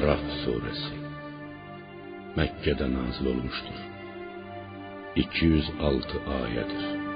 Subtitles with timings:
[0.00, 0.94] Araf suresi
[2.36, 3.78] Mekke'de nazil olmuştur.
[5.16, 7.09] 206 ayettir.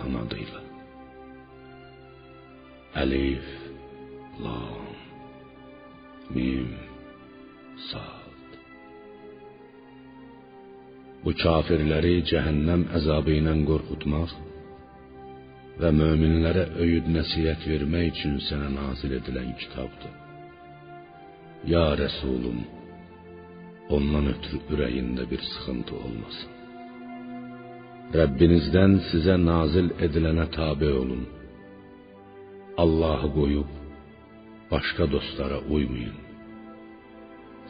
[0.00, 0.60] Allah'ın adıyla.
[2.96, 3.44] Elif,
[4.44, 4.86] Lam,
[6.34, 6.74] Mim,
[7.90, 8.50] Sad.
[11.24, 14.32] Bu kafirləri cəhənnəm əzabı ilə qorxutmaq
[15.80, 20.14] və möminlərə öyüd nəsihət vermək üçün sənə nazil edilən kitabdır.
[21.72, 22.64] Ya Rəsulum,
[23.96, 26.59] ondan ötürü ürəyində bir sıxıntı olmasın.
[28.10, 31.20] Rəbbinizdən sizə nazil edilənə tabe olun.
[32.82, 33.70] Allahı qoyub
[34.70, 36.16] başqa dostlara uymayın.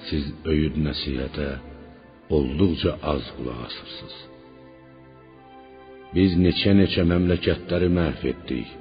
[0.06, 1.50] Siz öyüd nəsihətə
[2.36, 4.16] olduqca az qulaq asırsınız.
[6.14, 8.75] Biz neçə-neçə məmləkətləri məhv etdik.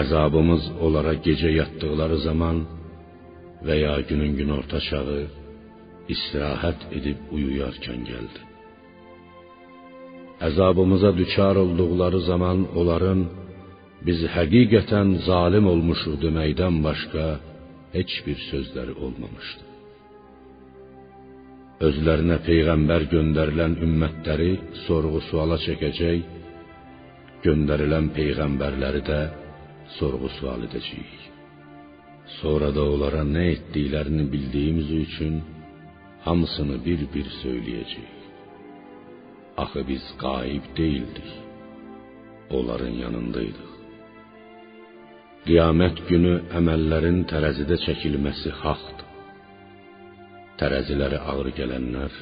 [0.00, 2.64] Əzabımız onlara gecə yatdıqları zaman
[3.66, 5.22] və ya günün günorta çağı
[6.14, 8.53] istirahət edib uyuyarkən gəldi.
[10.46, 13.20] Əzabımıza düçar olduqları zaman onların
[14.06, 17.26] biz həqiqətən zalim olmuşuq deməkdən başqa
[17.96, 19.64] heç bir sözləri olmamışdı.
[21.86, 24.52] Özlərinə peyğəmbər göndərilən ümmətləri
[24.86, 26.20] sorğu-suala çəkəcək,
[27.46, 29.20] göndərilən peyğəmbərləri də
[29.98, 31.22] sorğu-sual edəcəyik.
[32.40, 35.40] Sonra da onlara nə etdiklərini bildiyimiz üçün
[36.26, 38.13] hamısını bir-bir söyləyəcəyik.
[39.62, 41.30] Axı biz qaib deyildik.
[42.56, 43.70] Onların yanındaydıq.
[45.46, 49.08] Qiyamət günü əməllərin tərəzidə çəkilməsi haqqdır.
[50.60, 52.12] Tərəziləri ağır gələnlər,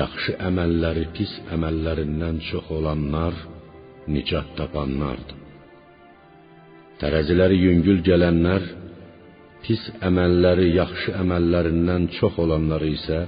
[0.00, 3.34] yaxşı əməlləri pis əməllərindən çox olanlar
[4.14, 5.38] nicat tapanlardır.
[7.00, 8.66] Tərəziləri yüngül gələnlər,
[9.64, 13.24] pis əməlləri yaxşı əməllərindən çox olanları isə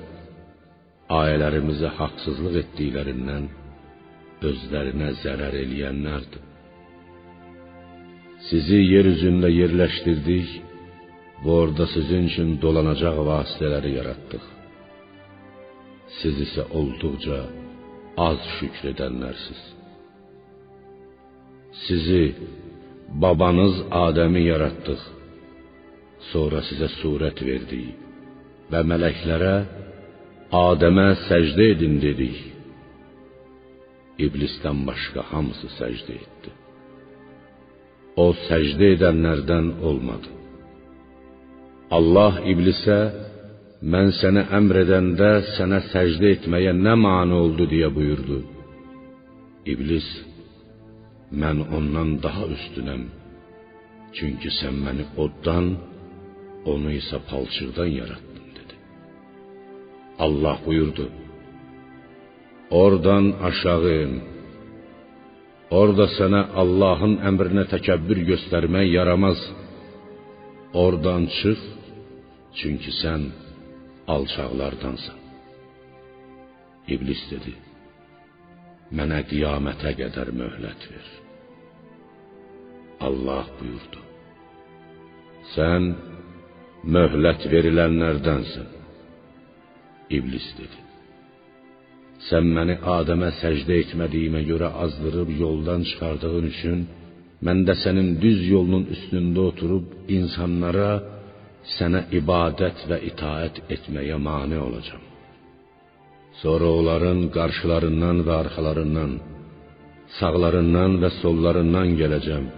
[1.12, 3.47] ayələrimizə haqsızlıq etdiklərindən
[4.49, 6.43] özlərinə zərər eləyənlərdir.
[8.49, 10.50] Sizi yer üzündə yerləşdirdik
[11.45, 14.45] və orada sizin üçün dolanacaq vasitələri yaratdıq.
[16.19, 17.41] Siz isə olduqca
[18.28, 19.62] az şükr edənlərsiz.
[21.87, 22.22] Sizi
[23.22, 25.03] babanız Adəmi yaratdıq.
[26.31, 27.95] Sonra sizə surət verdik
[28.72, 29.56] və mələklərə
[30.55, 32.37] Adəmə səcdə edin dedik.
[34.23, 36.53] İblisdən başqa hamısı səcdə etdi.
[38.17, 40.31] O səcdə edənlərdən olmadı.
[41.97, 42.99] Allah iblisə
[43.83, 48.39] mən sənə əmr edəndə sənə səcdə etməyə nə mane oldu deyə buyurdu.
[49.73, 50.09] İblis
[51.43, 53.03] mən ondan daha üstünəm.
[54.15, 55.75] Çünki sən məni oddan,
[56.73, 58.25] onu isə palçıqdan yaratdın.
[60.19, 61.10] Allah buyurdu.
[62.71, 64.12] Oradan aşağı in.
[65.71, 69.41] Orada sənə Allahın əmrinə təkəbbür göstərmək yaramaz.
[70.82, 71.60] Oradan çıx,
[72.59, 73.22] çünki sən
[74.15, 75.19] alçaqlardansan.
[76.95, 77.53] İblis dedi:
[78.97, 81.09] Mənə qiyamətə qədər möhlət ver.
[83.09, 84.01] Allah buyurdu:
[85.54, 85.91] Sən
[86.97, 88.68] möhlət verilənlərdənsən.
[90.10, 90.78] İblis dedi.
[92.28, 96.86] Sən məni Adəmə səcdə etmədiyimə görə azdırıb yoldan çıxardığın üçün
[97.47, 99.86] mən də sənin düz yolunun üstündə oturub
[100.18, 100.92] insanlara
[101.76, 105.04] sənə ibadət və itaət etməyə mane olacağam.
[106.42, 109.12] Sonra onların qarşılarından və arxalarından,
[110.18, 112.50] sağlarından və sollarından gələcəm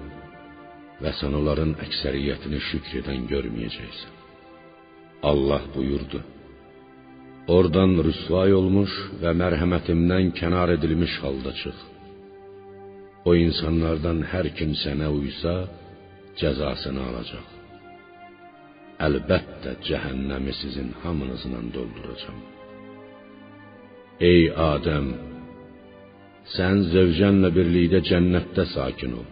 [1.02, 4.16] və sən onların əksəriyyətini şükr edən görməyəcəksən.
[5.30, 6.20] Allah buyurdu:
[7.48, 11.78] Oradan rüsvay olmuş və mərhəmətimdən kənar edilmiş halda çıx.
[13.28, 15.54] O insanlardan hər kim sənə uysa,
[16.40, 17.46] cəzasını alacaq.
[19.06, 22.38] Əlbəttə cəhənnəmi sizin hamınızla dolduracağam.
[24.30, 24.42] Ey
[24.72, 25.08] Adəm,
[26.56, 29.26] Sən zövcənlə birlikdə cənnətdə sakin ol.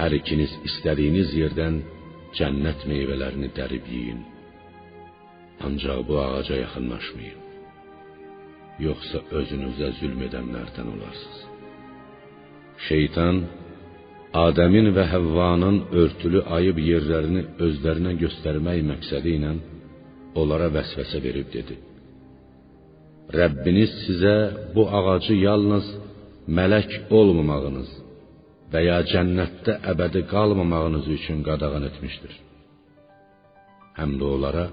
[0.00, 1.76] Hər ikiniz istədiyiniz yerdən
[2.38, 4.24] cənnət meyvələrini dərib yeyin.
[5.64, 7.40] Ancaq bu ağaca yaxınlaşmayın.
[8.86, 11.40] Yoxsa özünüzə zülm edənlərdən olarsınız.
[12.88, 13.36] Şeytan
[14.46, 19.52] Adəmin və Həvvanın örtülü ayıb yerlərini özlərinə göstərmək məqsədi ilə
[20.40, 21.76] onlara vəsvəsə verib dedi:
[23.38, 24.34] Rəbbiniz sizə
[24.74, 25.86] bu ağacı yalnız
[26.58, 27.90] mələk olmamağınız
[28.72, 32.34] və ya cənnətdə əbədi qalmamağınız üçün qadağan etmişdir.
[33.98, 34.66] Həm də onlara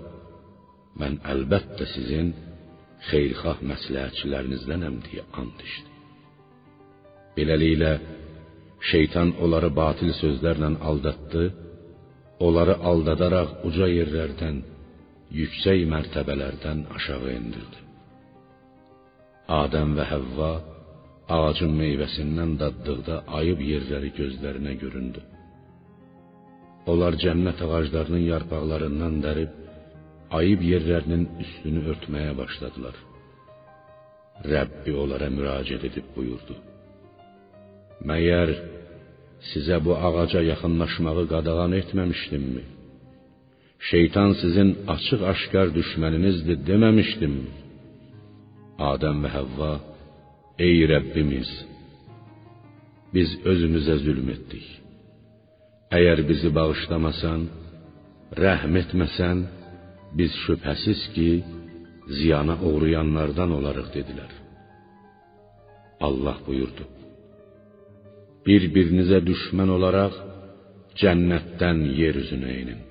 [1.02, 2.34] mən əlbəttə sizin
[3.10, 5.90] xeyirxah məsləhətçilərinizdənəm deyə and içdi.
[7.36, 7.94] Beləliklə
[8.92, 11.46] şeytan onları batil sözlərlə aldatdı,
[12.48, 14.62] onları aldadaraq uca yerlərdən,
[15.40, 17.80] yüksək mərtəbələrdən aşağı endirdi.
[19.62, 20.52] Adəm və Həvva
[21.36, 25.22] ağacın meyvəsindən daddıqda ayıb yerləri gözlərinə göründü.
[26.92, 29.63] Onlar cənnət ağaclarının yarpaqlarından dərib
[30.38, 32.96] ayıb yerlərinin üstünü örtməyə başladılar.
[34.54, 36.56] Rəbbi onlara müraciət edib buyurdu:
[38.10, 38.54] Məyər
[39.52, 42.64] sizə bu ağaca yaxınlaşmağı qadağan etməmişdimmi?
[43.90, 47.50] Şeytan sizin açıq-aşkar düşməninizdir deməmişdimmi?
[48.92, 49.74] Adəm və Həvva:
[50.68, 51.50] Ey Rəbbimiz,
[53.14, 54.66] biz özümüzə zülm etdik.
[55.98, 57.42] Əgər bizi bağışlamasan,
[58.44, 59.44] rəhm etməsən,
[60.18, 61.30] biz şübhəsiz ki,
[62.18, 64.32] ziyana uğrayanlardan olarıq dedilər.
[66.08, 66.84] Allah buyurdu:
[68.46, 70.16] Bir-birinizə düşmən olaraq
[71.02, 72.82] cənnətdən yer üzünə inin.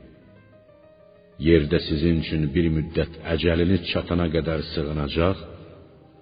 [1.49, 5.39] Yerdə sizin üçün bir müddət əcəliniz çatana qədər sığınacaq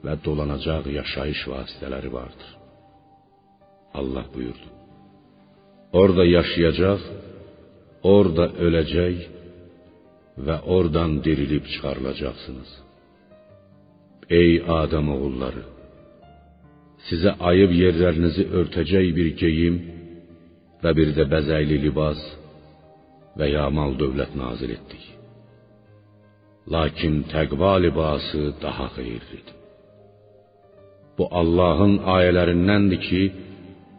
[0.05, 2.51] və dolanacaq yaşayış vasitələri vardır.
[4.01, 4.69] Allah buyurdu.
[6.01, 7.01] Orada yaşayacaq,
[8.15, 9.17] orada öləcək
[10.47, 12.71] və oradan dirilib çıxarılacaqsınız.
[14.41, 15.65] Ey Adəm oğulları,
[17.09, 19.77] sizə ayıb yerlərinizi örtəcək bir geyim
[20.83, 22.21] və bir də bəzəkli libas
[23.39, 25.05] və ya mal dövlət nazil etdik.
[26.75, 29.57] Lakin təqva libası daha xeyirlidir.
[31.17, 33.23] Bu Allahın ayələrindəndir ki,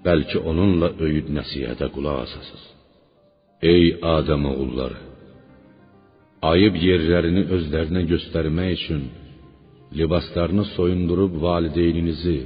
[0.05, 2.65] bəlkə onunla öyüd nəsihətə qulaq asasınız.
[3.73, 3.83] Ey
[4.15, 5.10] Adəm oğulları,
[6.49, 9.03] ayıb yerlərini özlərinə göstərmək üçün
[9.99, 12.39] libaslarını soyundurub valideyninizi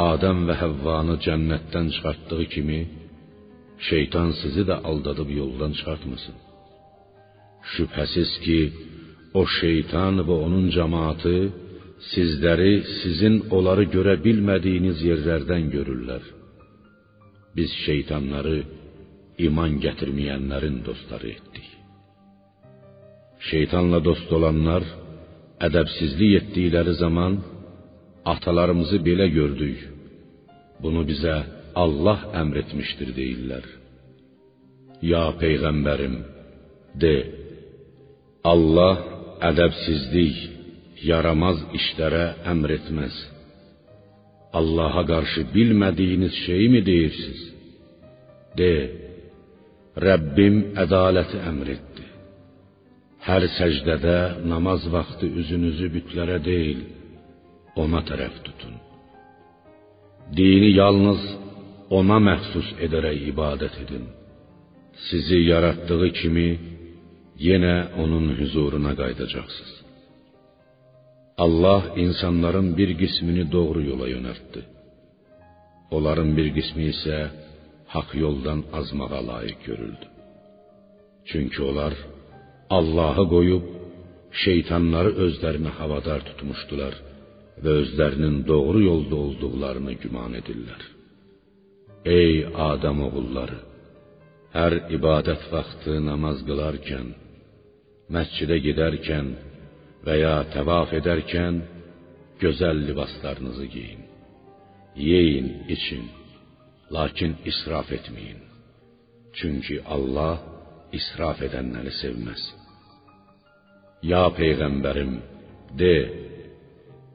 [0.00, 2.80] Adəm və Həvvanı cənnətdən çıxartdığı kimi
[3.88, 6.36] şeytan sizi də aldadıb yoldan çıxartmasın.
[7.72, 8.60] Şübhəsiz ki,
[9.40, 11.38] o şeytan və onun cemaati
[12.12, 15.64] sizləri sizin onları görə bilmədiyiniz yerlərdən.
[17.56, 18.58] Biz şeytanları
[19.46, 21.49] iman gətirməyənlərin dostları etdik.
[23.48, 24.84] Şeytanla dost olanlar
[25.66, 27.38] ədəbsizlik etdikləri zaman
[28.32, 29.78] atalarımızı belə gördük.
[30.82, 31.36] Bunu bizə
[31.82, 33.66] Allah əmr etmişdir deyirlər.
[35.12, 36.16] Ya peyğəmbərim,
[37.02, 37.16] de:
[38.52, 38.96] Allah
[39.50, 40.36] ədəbsizlik
[41.10, 43.16] yaramaz işlərə əmr etməz.
[44.58, 47.42] Allaha qarşı bilmədiyiniz şeyi mi deyirsiniz?
[48.58, 48.72] De,
[50.06, 52.09] Rəbbim ədaləti əmr etdi.
[53.20, 54.16] Hər səcdədə
[54.48, 56.80] namaz vaxtı üzünüzü bütlərə deyil,
[57.82, 58.78] ona tərəf tutun.
[60.36, 61.20] Dini yalnız
[61.98, 64.06] ona məxsus edərək ibadət edin.
[65.08, 66.48] Sizi yaratdığı kimi
[67.48, 69.74] yenə onun huzuruna qayıdacaqsınız.
[71.44, 74.62] Allah insanların bir qismini doğru yola yönəltdi.
[75.96, 77.18] Onların bir qismi isə
[77.94, 80.06] haqq yoldan azmağa layiq görüldü.
[81.28, 81.94] Çünki onlar
[82.78, 83.64] Allahı qoyub
[84.44, 86.94] şeytanları özlərinə havadar tutmuşdular
[87.62, 90.82] və özlərinin doğru yolda olduqlarını güman edirlər.
[92.18, 92.36] Ey
[92.70, 93.58] Adəm oğulları,
[94.54, 97.10] hər ibadət vaxtı namaz qılarkən,
[98.14, 99.34] məscidə gedərkən
[100.06, 101.60] və ya təvaf edərkən
[102.42, 104.06] gözəl libaslarınızı geyin.
[105.10, 106.06] Yeyin, için,
[106.96, 108.40] lakin israf etməyin.
[109.38, 110.40] Çünki Allah
[110.98, 112.59] israf edənləri sevməz.
[114.02, 115.12] Ya peyğəmbərim,
[115.80, 115.94] de: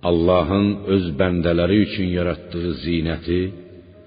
[0.10, 3.42] Allahın öz bəndələri üçün yaratdığı zinəti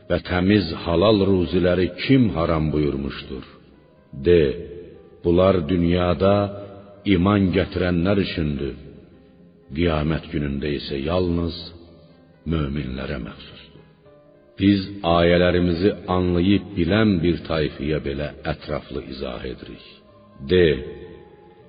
[0.09, 3.45] və təmiz halal ruziləri kim haram buyurmuşdur?
[4.27, 4.43] De:
[5.25, 6.35] Bunlar dünyada
[7.15, 8.77] iman gətirənlər üçündür.
[9.77, 11.57] Qiyamət günündə isə yalnız
[12.53, 13.85] möminlərə məxsusdur.
[14.61, 14.81] Biz
[15.19, 19.85] ayələrimizi anlayıb bilən bir tayfiyə belə ətraflı izah edirik.
[20.53, 20.67] De: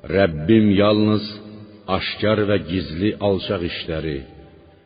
[0.07, 1.25] Rəbbim yalnız
[1.97, 4.19] aşkar və gizli alçaq işləri,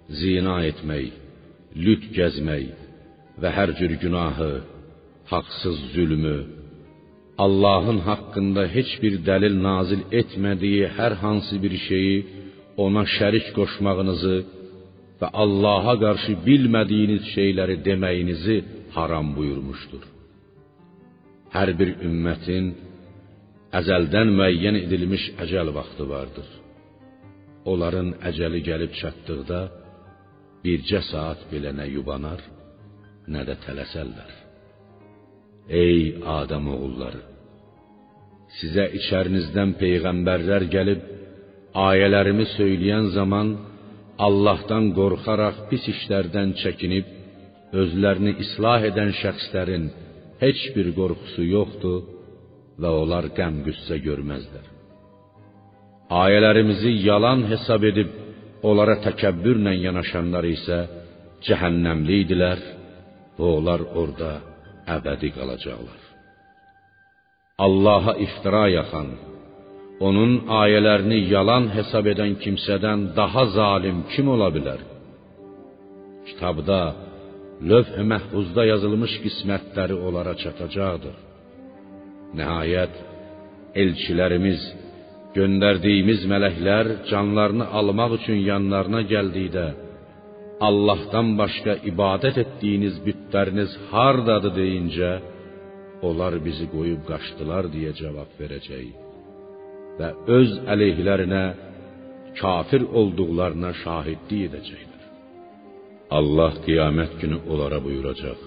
[0.09, 1.11] zina etmək,
[1.85, 2.71] lüt gəzmək
[3.41, 4.53] və hər cür günahı,
[5.31, 6.37] haqsız zülmü,
[7.37, 12.17] Allahın haqqında heç bir dəlil nazil etmədiyi hər hansı bir şeyi
[12.85, 14.37] ona şərik qoşmağınızı
[15.19, 18.57] və Allaha qarşı bilmədiyiniz şeyləri deməyinizi
[18.95, 20.03] haram buyurmuşdur.
[21.55, 22.65] Hər bir ümmətin
[23.79, 26.49] əzəldən müəyyən edilmiş əcəl vaxtı vardır.
[27.71, 29.59] Onların əcəli gəlib çatdıqda
[30.63, 32.41] bircə saat belə nə yubanar,
[33.33, 34.31] nə də tələsərlər.
[35.83, 35.99] Ey
[36.37, 37.21] Adəm oğulları,
[38.59, 41.05] sizə içərinizdən peyğəmbərlər gəlib
[41.89, 43.53] ayələrimi söyləyən zaman
[44.27, 47.07] Allahdan qorxaraq pis işlərdən çəkinib
[47.81, 49.87] özlərini islah edən şəxslərin
[50.43, 52.01] heç bir qorxusu yoxdur
[52.81, 54.65] və onlar qəm-qüssə görməzlər.
[56.23, 58.09] Ayələrimizi yalan hesab edib
[58.69, 60.79] onlara təkəbbürlə yanaşanlar isə
[61.45, 62.59] cəhənnəmli idilər
[63.37, 64.33] və onlar orada
[64.97, 65.99] əbədi qalacaqlar.
[67.65, 69.09] Allaha iftira yaxan,
[70.07, 74.81] onun ayələrini yalan hesab edən kimsədən daha zalim kim ola bilər?
[76.27, 76.81] Kitabda,
[77.69, 81.15] lövh-i məhfuzda yazılmış qismətləri onlara çatacaqdır.
[82.37, 82.95] Nəhayət,
[83.83, 84.61] elçilərimiz,
[85.37, 89.67] göndərdiyimiz mələklər canlarını almaq üçün yanlarına gəldikdə,
[90.67, 95.11] Allahdan başqa ibadət etdiyiniz bütləriniz hardadır deyincə,
[96.07, 98.87] onlar bizi qoyub qaçdılar deyə cavab verəcək
[99.99, 101.43] və öz əleyhlərinə
[102.39, 105.03] kafir olduqlarına şahidlik edəcəklər.
[106.17, 108.39] Allah qiyamət günü onlara buyuracaq: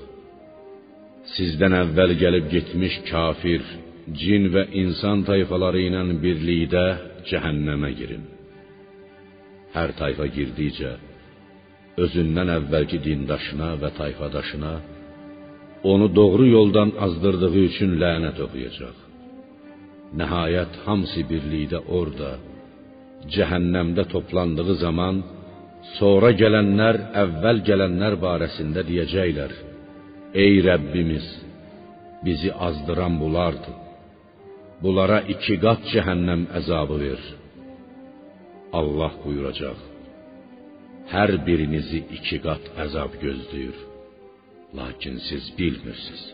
[1.35, 3.62] Sizdən əvvəl gəlib getmiş kafir,
[4.21, 6.85] cin və insan tayfaları ilə birlikdə
[7.28, 8.25] cəhənnəmə girin.
[9.75, 10.92] Hər tayfa girdikcə
[12.04, 14.75] özündən əvvəlki dindaşına və tayfadaşına
[15.92, 18.97] onu doğru yoldan azdırdığı üçün lənət oxuyacaq.
[20.21, 22.33] Nəhayət hamısı birlikdə orada
[23.35, 25.23] cəhənnəmdə toplandığı zaman
[25.99, 29.52] sonra gələnlər əvvəl gələnlər barəsində deyəcəklər:
[30.45, 31.26] Ey Rəbbimiz,
[32.25, 33.73] bizi azdıran bulardı.
[34.83, 37.23] Bunlara iki qat cəhənnəm əzabı ver.
[38.78, 39.78] Allah buyuracaq:
[41.14, 43.78] Hər birinizi iki qat əzab gözləyir.
[44.78, 46.25] Lakin siz bilmirsiniz.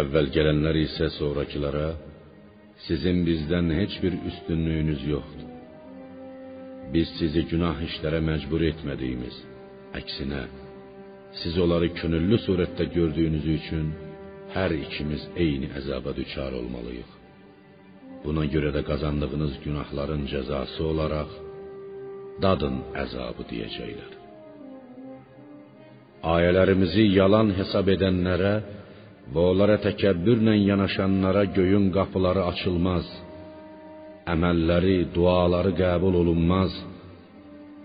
[0.00, 1.88] Əvvəl gələnlər isə sonrakılara
[2.86, 5.50] sizin bizdən heç bir üstünlüyünüz yoxdur.
[6.94, 9.36] Biz sizi günah işlərə məcbur etmədiyimiz,
[10.00, 10.44] əksinə
[11.42, 13.86] siz onları könüllü surətdə gördüyünüz üçün
[14.56, 17.10] hər ikimiz eyni əzaba düçar olmalıyıq.
[18.24, 21.30] Buna görə də qazandığınız günahların cəzası olaraq
[22.44, 24.12] dadın əzabı deyəcəklər.
[26.34, 28.54] Ayələrimizi yalan hesab edənlərə
[29.34, 33.06] və onlara təkəbbürlə yanaşanlara göyün qapıları açılmaz.
[34.34, 36.72] Əməlləri, duaları qəbul olunmaz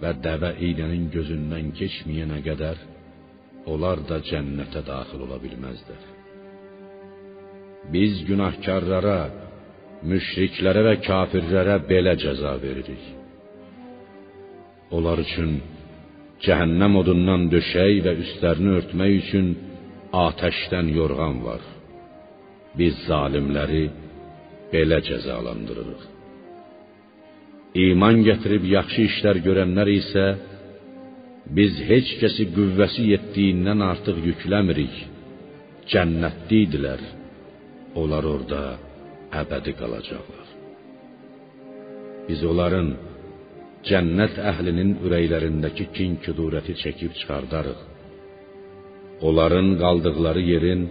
[0.02, 2.80] və dəvə iynənin gözündən keçməyənə qədər
[3.70, 6.04] onlar da cənnətə daxil ola bilməzlər.
[7.94, 9.20] Biz günahkarlara,
[10.10, 13.04] müşriklərə və kafirlərə belə cəza veririk.
[14.92, 15.60] Onlar üçün
[16.46, 19.52] cəhənnəm odundan döşək və üstlərini örtmək üçün
[20.28, 21.62] atəşdən yorğan var.
[22.78, 23.86] Biz zalimləri
[24.74, 26.04] belə cəzalandırırıq.
[27.86, 30.26] İman gətirib yaxşı işlər görənlər isə
[31.58, 34.96] biz heç kəsi qüvvəsi yetdiyindən artıq yükləmirik.
[35.92, 37.02] Cənnətli idilər.
[38.00, 38.62] Onlar orada
[39.42, 40.48] əbədi qalacaqlar.
[42.28, 42.90] Biz onların
[43.90, 47.80] cənnət əhlinin ürəklərindəki kin-kudurəti çəkib çıxardarıq.
[49.28, 50.84] Onların qaldıqları yerin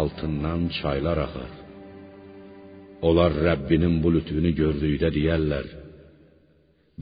[0.00, 1.52] altından çaylar axar.
[3.08, 5.66] Onlar Rəbbinin bu lütfünü gördükdə deyərlər: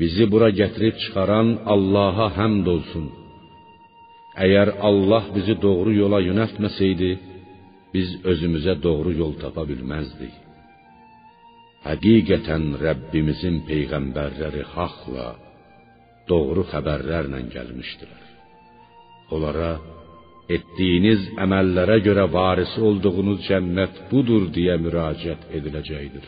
[0.01, 3.07] Bizi bura gətirib çıxaran Allaha həmd olsun.
[4.45, 7.11] Əgər Allah bizi doğru yola yönəltməsəydi,
[7.95, 10.35] biz özümüzə doğru yol tapa bilməzdik.
[11.87, 15.29] Həqiqətən Rəbbimizin peyğəmbərləri haqla,
[16.31, 18.23] doğru xəbərlərlə gəlmişdilər.
[19.35, 19.73] Onlara
[20.57, 26.27] etdiyiniz əməllərə görə varisi olduğunuz cənnət budur deyə müraciət ediləcəkdir.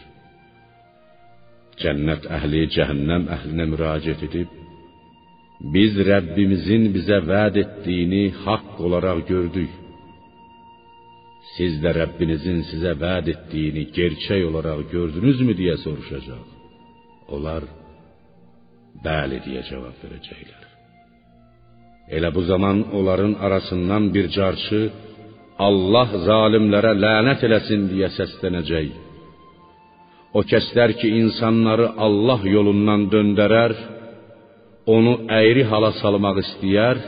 [1.82, 4.48] Cənnət əhli cəhənnəm əhlinə müraciət edib,
[5.60, 9.72] Biz Rəbbimizin bizə vəd etdiyini haqq olaraq gördük.
[11.54, 16.44] Siz də Rəbbinizin sizə vəd etdiyini gerçək olaraq gördünüzmü deyə soruşacaq.
[17.34, 17.62] Onlar
[19.06, 20.62] bəli deyə cavab verəcəklər.
[22.16, 24.82] Elə bu zaman onların arasından bir carçı
[25.68, 29.05] Allah zalimlərə lənət eləsin deyə səslənəcək.
[30.36, 33.72] O kəslər ki, insanları Allah yolundan döndərər,
[34.94, 37.00] onu əyri hala salmaq istəyər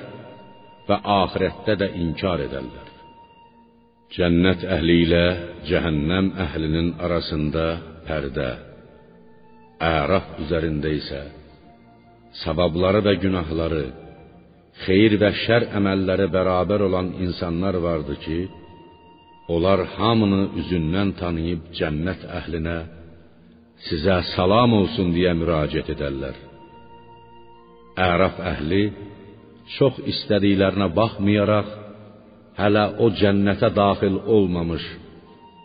[0.89, 2.87] və axirətdə də inkar edərlər.
[4.17, 5.25] Cənnət əhli ilə
[5.69, 7.67] cəhənnəm əhlinin arasında
[8.09, 8.49] pərdə,
[9.85, 11.21] əraf üzərində isə
[12.43, 13.87] savabları və günahları,
[14.87, 18.39] xeyir və şər əməlləri bərabər olan insanlar vardı ki,
[19.53, 22.79] onlar hamını üzündən tanıyıb cənnət əhlinə
[23.87, 26.37] sizə salam olsun deyə müraciət edərlər.
[27.99, 28.85] Əraf əhli
[29.77, 31.69] çox istədiklərinə baxmayaraq
[32.59, 34.85] hələ o cənnətə daxil olmamış,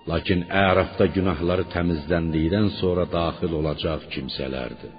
[0.10, 4.94] lakin Ərafda günahları təmizləndikdən sonra daxil olacaq kimsələrdir.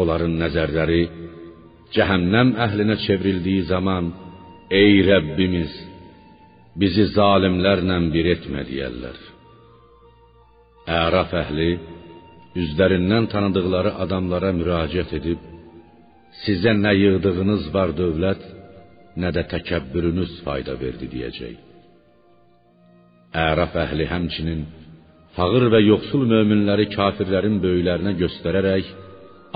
[0.00, 1.02] Onların nəzərləri
[1.94, 4.12] cəhənnəm əhlinə çevrildiyi zaman
[4.80, 5.72] ey Rəbbimiz
[6.78, 9.29] bizi zalimlərlə bir etmə deyərlər.
[10.90, 11.70] Əraf əhli
[12.58, 15.42] üzlərindən tanıdıqları adamlara müraciət edib
[16.44, 18.42] sizə nə yığdığınız var dövlət,
[19.20, 21.54] nə də təkəbbürünüz fayda verdi deyəcək.
[23.46, 24.64] Əraf əhli həmçinin
[25.36, 28.90] fağır və yoxsul möminləri kafirlərin böyüklərinə göstərərək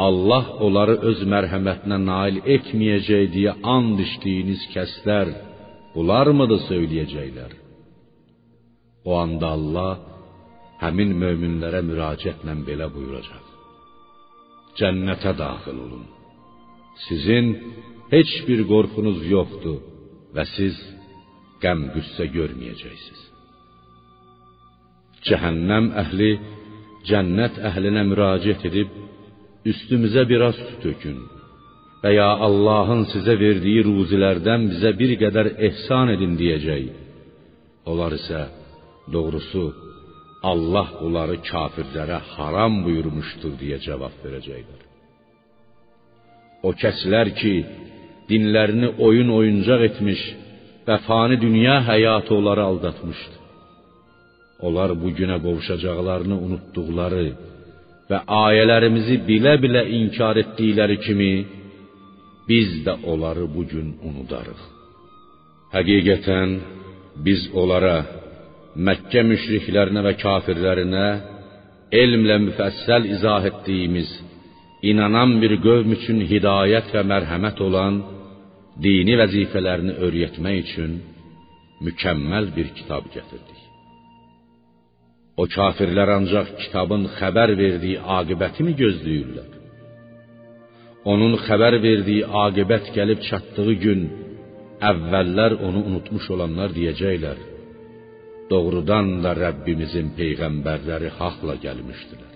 [0.07, 5.31] Allah onları öz mərhəmətinə nail etməyəcək deyə and içdiyiniz kəslər
[5.95, 7.53] bunlarmıdır söyləyəcəklər.
[9.07, 10.14] O anda Allah
[10.85, 13.45] həmin möminlərə müraciətlə belə buyuracaq:
[14.79, 16.07] Cənnətə daxil olun.
[17.07, 17.47] Sizin
[18.15, 19.79] heç bir qorxunuz yoxdur
[20.35, 20.75] və siz
[21.63, 23.23] qəm-qüssə görməyəcəksiniz.
[25.27, 26.33] Cəhənnəm əhli
[27.09, 28.91] cənnət əhlinə müraciət edib
[29.71, 31.23] üstümüzə biraz su tökün
[32.03, 36.85] və ya Allahın sizə verdiyi ruzilərdən bizə bir qədər ehsan edin deyəcək.
[37.91, 38.43] Onlar isə
[39.15, 39.65] doğrusu
[40.51, 44.83] Allah bunları kafirlərə haram buyurmuşdur deyə cavab verəcəklər.
[46.67, 47.55] O kəslər ki,
[48.31, 50.21] dinlərini oyun oyuncaq etmiş
[50.87, 53.37] və fani dünya həyatı onları aldatmışdı.
[54.67, 57.27] Onlar bu günə qovuşacaqlarını unutduqları
[58.11, 61.33] və ayələrimizi bilə-bilə inkar etdikləri kimi
[62.49, 64.61] biz də onları bu gün unudarıq.
[65.75, 66.51] Həqiqətən
[67.27, 67.97] biz onlara
[68.75, 71.05] Məkkə müşriklərinə və kafirlərinə
[71.95, 74.11] elmlə müfəssəl izah etdiyimiz
[74.91, 78.01] inanan bir qövm üçün hidayət və mərhəmət olan
[78.83, 80.99] dini vəzifələrini öyrətmək üçün
[81.87, 83.61] mükəmməl bir kitab gətirdik.
[85.39, 89.51] O kafirlər ancaq kitabın xəbər verdiyi aqibətimi gözləyirlər.
[91.13, 94.07] Onun xəbər verdiyi aqibət gəlib çatdığı gün
[94.91, 97.54] əvvəllər onu unutmuş olanlar deyəcəklər:
[98.51, 102.33] Doğrudan da Rəbbimizin peyğəmbərləri haqla gəlmişdilər.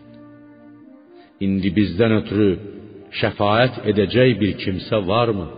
[1.44, 2.50] İndi bizdən ötürü
[3.20, 5.48] şəfaət edəcək bir kimsə varmı?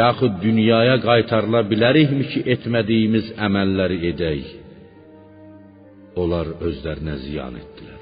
[0.00, 4.46] Yaxud dünyaya qaytarıla bilərikmi ki, etmədiyimiz əməlləri edək?
[6.22, 8.00] Onlar özlərinə ziyan etdilər.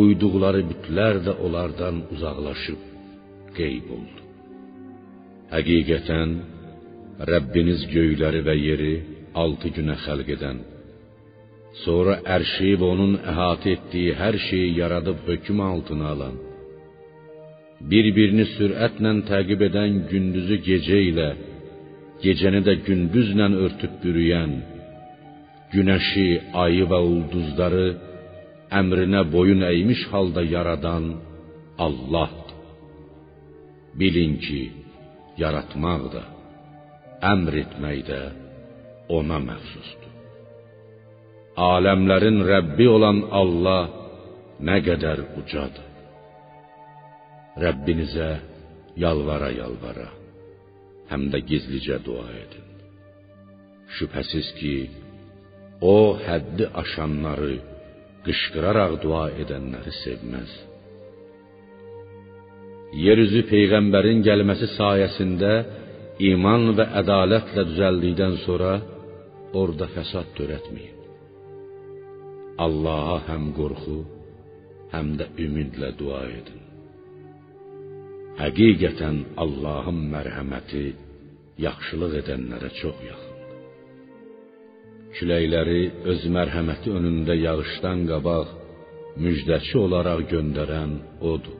[0.00, 2.82] Uyduqları bütlər də onlardan uzaqlaşıb
[3.56, 4.22] qeyb oldu.
[5.54, 6.30] Həqiqətən
[7.32, 8.94] Rəbbiniz göyləri və yeri
[9.34, 10.58] altı günə xəlq edən
[11.80, 16.34] Sonra ərşi və onun əhatə etdiyi hər şeyi yaradıb hökm altına alan,
[17.90, 21.30] bir-birini sürətlə təqib edən gündüzü gecə ilə,
[22.24, 24.52] gecəni də gündüzlə örtüb bürüyən,
[25.72, 26.28] günəşi,
[26.64, 27.88] ayı və ulduzları
[28.80, 31.08] əmrinə boyun əymiş halda yaradan
[31.86, 32.38] Allahdır.
[34.00, 34.62] Bilin ki,
[35.42, 36.22] yaratmaq da,
[37.32, 38.20] əmr etmək də
[39.18, 40.12] ona məxsusdur.
[41.72, 43.84] aləmlərin Rəbbi olan Allah
[44.66, 45.88] nə qədər ucadır.
[47.62, 48.30] Rəbbinizə
[49.02, 50.08] yalvara-yalvara,
[51.10, 52.68] həm də gizlicə dua edin.
[53.96, 54.74] Şübhəsiz ki,
[55.94, 57.54] o həddi aşanları,
[58.24, 60.52] qışqıraraq dua edənləri sevməz.
[63.04, 65.52] Yeryüzü peyğəmbərin gəlməsi sayəsində
[66.30, 68.72] iman və ədalətlə düzəldikdən sonra
[69.60, 70.98] orada fəsad törətməyin.
[72.64, 73.98] Allaha həm qorxu,
[74.92, 76.60] həm də ümidlə dua edin.
[78.40, 80.84] Həqiqətən Allahın mərhəməti
[81.66, 83.32] yaxşılıq edənlərə çox yaxındır.
[85.16, 88.54] Küləkləri öz mərhəməti önündə yağışdan qabaq
[89.24, 90.94] müjdəçi olaraq göndərən
[91.32, 91.58] odur.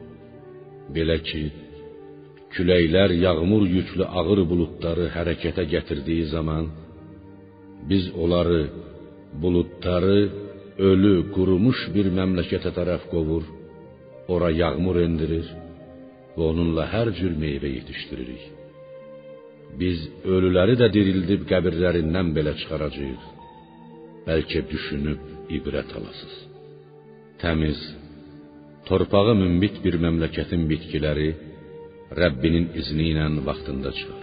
[0.95, 1.43] Belə ki,
[2.55, 6.71] küləklər yağmur yüklü ağır buludları hərəkətə gətirdiyi zaman
[7.91, 8.63] biz onları
[9.43, 10.21] buludları
[10.79, 13.45] ölü, qurumuş bir məmləkətə tərəf qovur,
[14.33, 15.47] ora yağmur endirir
[16.37, 18.45] və onunla hər cür meyvə yetişdiririk.
[19.81, 19.99] Biz
[20.35, 23.29] ölüləri də dirildib qəbirlərindən belə çıxaracağıq.
[24.27, 26.37] Bəlkə düşünüb ibrət alasınız.
[27.43, 27.81] Təmiz,
[28.89, 31.31] torpağı münbit bir məmləkətin bitkiləri
[32.21, 34.22] Rəbbinin izni ilə vaxtında çıxar.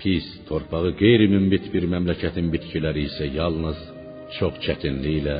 [0.00, 3.78] Pis, torpağı qeyri-münbit bir məmləkətin bitkiləri isə yalnız
[4.38, 5.38] çox çətinliklə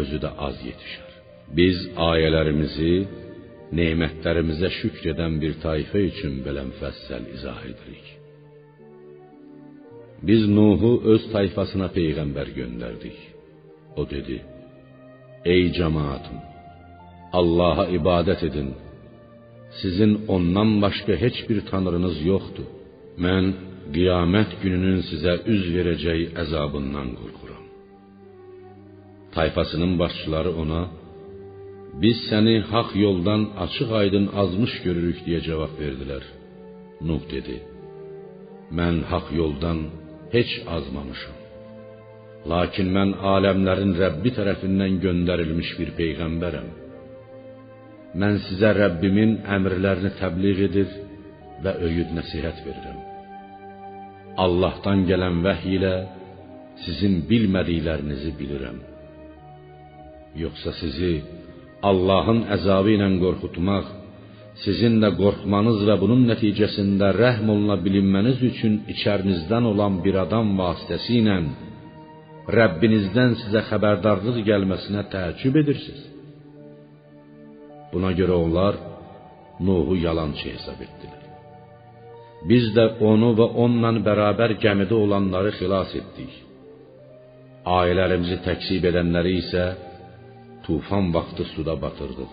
[0.00, 1.08] özü də az yetişər.
[1.58, 1.78] Biz
[2.10, 2.94] ayələrimizi
[3.78, 8.06] nemətlərimizə şükr edən bir tayfə üçün belə müfəssəl izah edirik.
[10.28, 13.18] Biz Nuhu öz tayfasına peyğəmbər göndərdik.
[14.00, 14.36] O dedi:
[15.54, 16.38] Ey cemaatım,
[17.38, 18.70] Allah'a ibadət edin.
[19.80, 22.68] Sizin ondan başqa heç bir tanrınız yoxdur.
[23.24, 23.44] Mən
[23.94, 27.64] qiyamət gününün sizə üz verəcək əzabından qorxuram.
[29.34, 30.82] Tayfasının başçıları ona:
[32.02, 36.24] Biz səni haqq yoldan açıq-aydın azmış görürük deyə cavab verdilər.
[37.08, 37.56] Nuh dedi:
[38.78, 39.78] Mən haqq yoldan
[40.34, 41.36] heç azmamışam.
[42.50, 46.68] Lakin mən aləmlərin Rəbbi tərəfindən göndərilmiş bir peyğəmbərəm.
[48.20, 50.98] Mən sizə Rəbbimin əmrlərini təbliğ edir
[51.64, 53.09] və öyüd nəsihət verirəm.
[54.44, 55.94] Allahdan gələn vəhy ilə
[56.84, 58.78] sizin bilmədiklərinizi bilirəm.
[60.42, 61.14] Yoxsa sizi
[61.90, 63.86] Allahın əzabı ilə qorxutmaq,
[64.64, 71.36] sizin də qorxmanız və bunun nəticəsində rəhm oluna bilinməniz üçün içərinizdən olan bir adam vasitəsilə
[72.50, 76.02] Rəbbinizdən sizə xəbərdarlıq gəlməsinə təəccüb edirsiniz.
[77.92, 78.78] Buna görə onlar
[79.60, 81.19] Nuhu yalançı hesab etdilər.
[82.48, 86.32] Biz də onu və onunla bərabər gəmidə olanları xilas etdik.
[87.68, 89.64] Ailələrimizi təksib edənləri isə
[90.64, 92.32] tufan vaxtı suda batırdıq.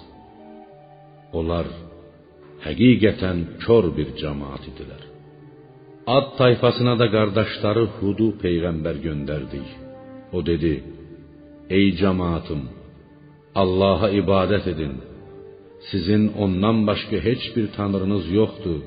[1.37, 1.67] Onlar
[2.65, 5.03] həqiqətən kör bir cemaat idilər.
[6.15, 9.67] Ad tayfasına da qardaşları Hudu peyğəmbər göndərdik.
[10.35, 10.73] O dedi:
[11.77, 12.61] Ey cemaatım,
[13.61, 14.93] Allah'a ibadət edin.
[15.89, 18.79] Sizin ondan başqa heç bir tanrınız yoxdur.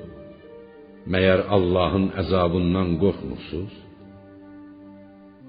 [1.13, 3.73] Məyər Allahın əzabından qorxmursuz?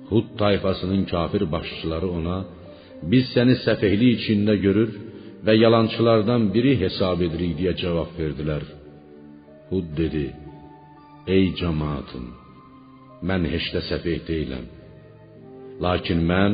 [0.10, 2.38] Hud tayfasının kafir başçıları ona:
[3.12, 4.92] Biz səni səfehlik içində görür
[5.46, 8.64] və yalançılardan biri hesab edirik deyə cavab verdilər.
[9.70, 10.26] Hud dedi:
[11.36, 12.28] Ey cemaatım,
[13.28, 14.66] mən heç də səfeh deyiləm.
[15.86, 16.54] Lakin mən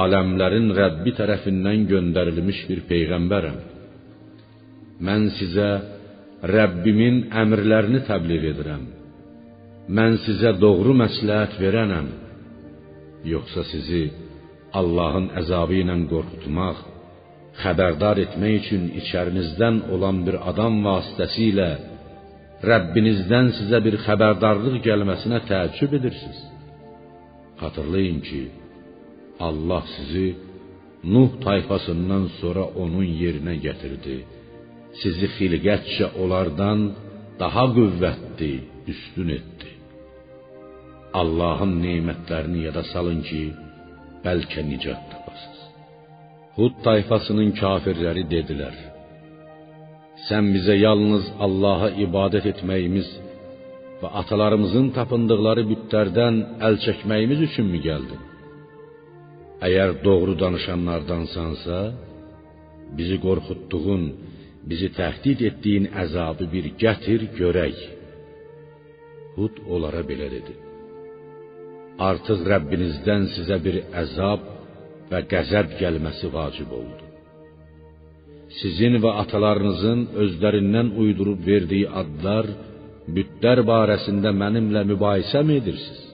[0.00, 3.58] aləmlərin Rəbbi tərəfindən göndərilmiş bir peyğəmbərəm.
[5.06, 5.70] Mən sizə
[6.40, 8.84] Rəbbimin əmrlərini təbliğ edirəm.
[9.96, 12.06] Mən sizə doğru məsləhət verənəm.
[13.28, 14.04] Yoxsa sizi
[14.80, 16.78] Allahın əzabı ilə qorxutmaq,
[17.60, 21.70] xəbərdar etmək üçün içərinizdən olan bir adam vasitəsilə
[22.70, 26.40] Rəbbinizdən sizə bir xəbərdarlıq gəlməsinə təəccüb edirsiniz.
[27.60, 28.42] Xatırlayın ki,
[29.40, 30.28] Allah sizi
[31.04, 34.16] Nuh tayfasından sonra onun yerinə gətirdi.
[34.98, 36.80] Sizi xilqətcə onlardan
[37.42, 38.52] daha qüvvətli,
[38.92, 39.70] üstün etdi.
[41.20, 43.42] Allahın nemətlərini yada salın ki,
[44.24, 45.60] bəlkə nicat tapasınız.
[46.58, 48.76] Hud tayfasının kafirləri dedilər:
[50.28, 53.08] Sən bizə yalnız Allah'a ibadət etməyimiz
[54.00, 58.22] və atalarımızın tapındıqları bütlərdən əl çəkməyimiz üçünmü gəldin?
[59.66, 61.78] Əgər doğru danışanlardansansa,
[62.98, 64.04] bizi qorxutduğun,
[64.68, 67.76] bizi təhdid etdiyin əzabı bir gətir görək.
[69.36, 70.56] Hud onlara belə dedi:
[72.10, 74.44] Artıq Rəbbinizdən sizə bir əzab
[75.10, 77.04] və qəzəb gəlməsi vacib oldu.
[78.60, 82.48] Sizin və atalarınızın özlərindən uydurub verdiyi adlar,
[83.16, 86.06] bütlər barəsində mənimlə mübahisəmi edirsiniz?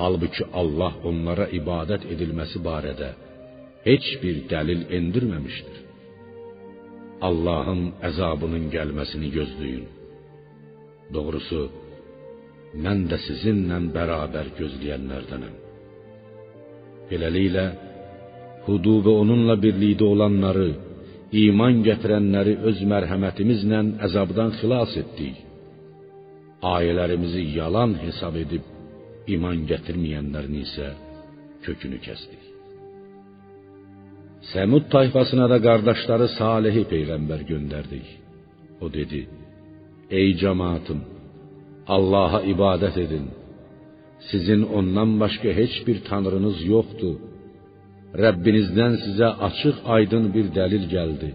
[0.00, 3.14] Halbuki Allah onlara ibadət edilməsi barədə
[3.88, 5.85] heç bir dəlil endirməmişdir.
[7.24, 9.84] Allahın əzabının gəlməsini gözləyin.
[11.14, 11.62] Doğrusu,
[12.84, 15.54] mən də sizinlə bərabər gözləyənlərdənəm.
[17.10, 17.66] Beləliklə,
[18.66, 20.70] Hudu və onunla birlikdə olanları,
[21.44, 25.38] iman gətirənləri öz mərhəmətimizlə əzabdan xilas etdik.
[26.74, 28.66] Ayələrimizi yalan hesab edib
[29.36, 30.90] iman gətirməyənlərin isə
[31.62, 32.45] kökünü kəsdik.
[34.52, 38.06] Səmud tayfasına da qardaşları Salihi peyğəmbər göndərdik.
[38.84, 39.20] O dedi:
[40.18, 41.00] Ey cemaatım,
[41.96, 43.26] Allah'a ibadət edin.
[44.30, 47.16] Sizin ondan başqa heç bir tanrınız yoxdur.
[48.22, 51.30] Rəbbinizdən sizə açıq aydın bir dəlil gəldi.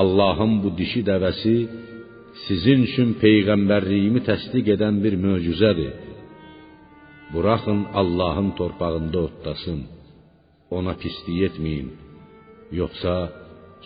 [0.00, 1.56] Allahın bu dişi dəvəsi
[2.46, 5.92] sizin üçün peyğəmbərliyimi təsdiq edən bir möcüzədir.
[7.32, 9.80] Buraxın Allahın torpağında otlasın.
[10.70, 11.90] Ona pislik etməyin,
[12.80, 13.14] yoxsa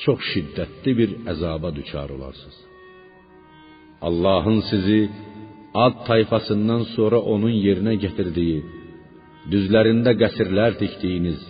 [0.02, 2.58] çox şiddətli bir əzaba düçar olarsınız.
[4.08, 5.00] Allahın sizi
[5.74, 8.58] Ad tayfasından sonra onun yerinə gətirdiyi,
[9.52, 11.44] düzlərində qəsrlər tikdiyiniz,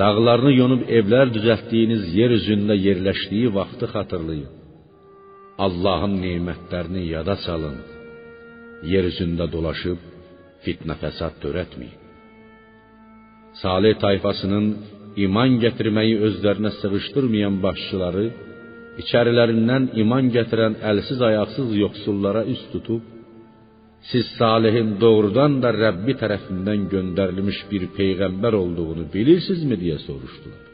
[0.00, 4.52] dağlarını yonub evlər düzəltdiyiniz yer üzündə yerləşdiyi vaxtı xatırlayın.
[5.66, 7.76] Allahın nemətlərini yada salın.
[8.92, 10.00] Yer üzündə dolaşıb
[10.64, 12.03] fitnə fəsad törətməyin.
[13.62, 14.66] Salih tayfasının
[15.24, 18.26] iman gətirməyi özlərinə sığışdırmayan başçıları
[19.02, 23.02] içərilərindən iman gətirən əlsiz ayaqsız yoxsullara üst tutub
[24.10, 30.64] siz Salihin doğrudan da Rəbbi tərəfindən göndərilmiş bir peyğəmbər olduğunu bilirsinizmi deyə soruşdular.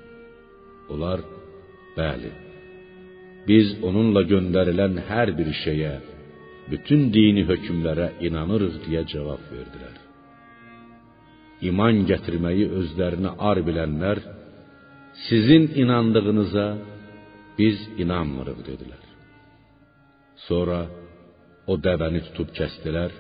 [0.93, 1.21] Onlar
[1.99, 2.33] bəli
[3.49, 5.95] biz onunla göndərilən hər bir şeyə,
[6.73, 10.10] bütün dini hökmlərə inanırıq deyə cavab verdilər.
[11.68, 14.23] İman gətirməyi özlərinə ar bilənlər
[15.27, 16.66] sizin inandığınıza
[17.59, 19.05] biz inanmırıq dedilər.
[20.46, 20.81] Sonra
[21.70, 23.12] o dəvəni tutub kəsdilər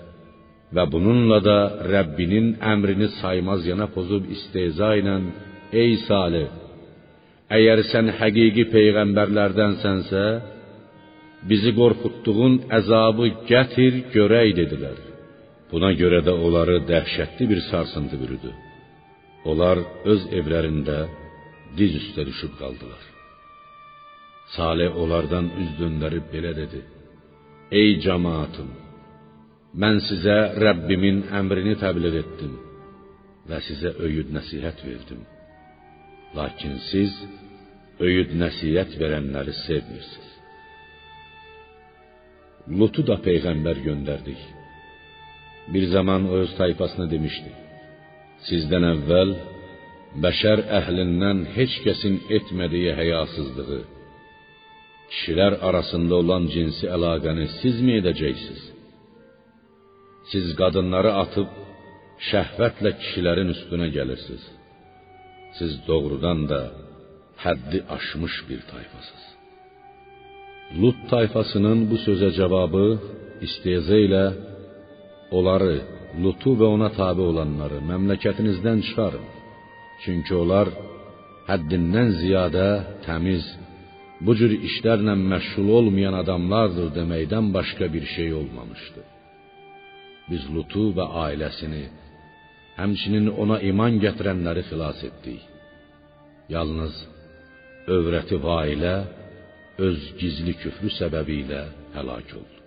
[0.74, 1.58] və bununla da
[1.92, 5.16] Rəbbinin əmrini saymaz yana pozub istehza ilə
[5.82, 6.48] ey Salih
[7.50, 10.24] Əgər sən həqiqi peyğəmbərlərdənsənsə,
[11.50, 14.98] bizi qorxutduğun əzabı gətir, görək dedilər.
[15.70, 18.50] Buna görə də onları dəhşətli bir sarsıntı bürüdü.
[19.50, 19.78] Onlar
[20.12, 20.98] öz evlərində
[21.78, 23.02] diz üstə düşüb qaldılar.
[24.56, 26.80] Salih onlardan üz döndərib belə dedi:
[27.80, 28.70] Ey cemaatım,
[29.82, 32.56] mən sizə Rəbbimin əmrini təbliğ etdim
[33.50, 35.22] və sizə öyüd nəsihət verdim.
[36.38, 37.14] Lakin siz
[38.06, 40.30] öyüd nəsihət verənləri sevmirsiniz.
[42.78, 44.42] Lutu da peyğəmbər göndərdik.
[45.68, 47.50] Bir zaman öz tayfasına demişdi:
[48.48, 49.30] Sizdən əvvəl
[50.24, 53.80] bəşər əhlindən heç kəsin etmədiyi həyasızlığı,
[55.12, 58.62] kişilər arasında olan cinsi əlaqəni siz mi edəcəksiniz?
[60.30, 61.48] Siz qadınları atıb
[62.30, 64.44] şəhvətlə kişilərin üstünə gəlirsiniz.
[65.58, 66.60] Siz doğrudan da
[67.44, 69.22] həddi aşmış bir tayfasız.
[70.80, 72.86] Lut tayfasının bu sözə cavabı
[73.46, 73.98] istehza
[75.38, 75.74] onları,
[76.22, 79.26] Lutu və ona tabe olanları məmləkətinizdən çıxarın.
[80.02, 80.70] Çünki onlar
[81.50, 82.66] həddindən ziyadə
[83.06, 83.44] təmiz,
[84.24, 89.02] bu cür işlərlə məşğul olmayan adamlardır deməkdən başqa bir şey olmamışdı.
[90.30, 91.84] Biz Lutu və ailəsini,
[92.80, 95.42] həmçinin ona iman gətirənləri xilas etdik.
[96.54, 96.94] Yalnız
[97.96, 98.96] övrəti Vailə
[99.86, 101.62] öz gizli küfrü səbəbilə
[101.96, 102.59] həlak oldu.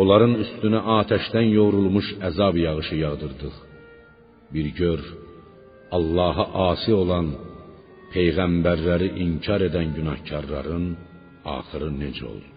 [0.00, 3.56] Onların üstünə atəşdən yoğrulmuş əzab yağışı yağdırdıq.
[4.54, 5.00] Bir gör,
[5.96, 7.28] Allaha asi olan,
[8.14, 10.86] peyğəmbərləri inkar edən günahkarların
[11.56, 12.50] axırı necə oldu?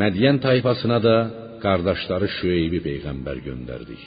[0.00, 1.16] Mədiyən tayfasına da
[1.64, 4.02] qardaşları Şüeybi peyğəmbər göndərdik.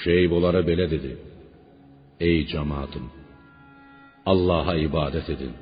[0.00, 1.12] Şüeyb onlara belə dedi:
[2.28, 3.06] Ey cemaatım,
[4.32, 5.54] Allah'a ibadət edin.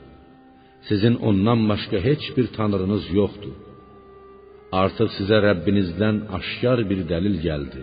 [0.88, 3.54] Sizin ondan başqa heç bir tanrınız yoxdur.
[4.82, 7.82] Artıq sizə Rəbbinizdən aşkar bir dəlil gəldi.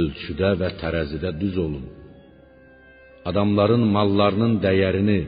[0.00, 1.86] Ölçüdə və tərəzidə düz olun.
[3.28, 5.20] Adamların mallarının dəyərini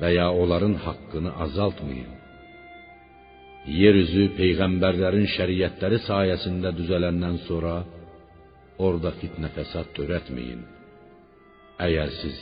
[0.00, 2.12] və ya onların haqqını azaltmayın.
[3.82, 7.74] Yeryüzü peyğəmbərlərin şəriətləri sayəsində düzələndən sonra
[8.86, 10.64] orada fitnə fəsad törətməyin.
[11.86, 12.40] Əgər siz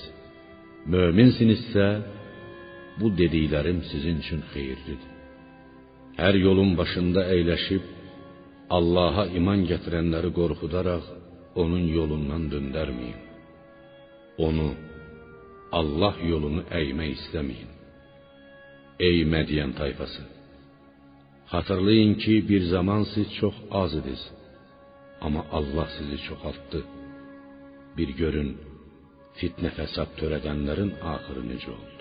[0.94, 1.87] möminsinizsə,
[3.00, 5.10] bu dediklərim sizin üçün xeyirlidir.
[6.20, 7.84] Hər yolun başında əyləşib
[8.78, 11.04] Allaha iman gətirənləri qorxudaraq
[11.62, 13.20] onun yolundan döndərməyin.
[14.46, 14.68] Onu
[15.80, 17.70] Allah yolunu əymək istəməyin.
[19.08, 20.22] Ey Mədiyən tayfası,
[21.52, 24.22] xatırlayın ki, bir zaman siz çox az idiniz,
[25.26, 26.80] amma Allah sizi çoxaltdı.
[27.96, 28.50] Bir görün,
[29.38, 31.99] fitnə fəsad törədənlərin axırı necə oldu?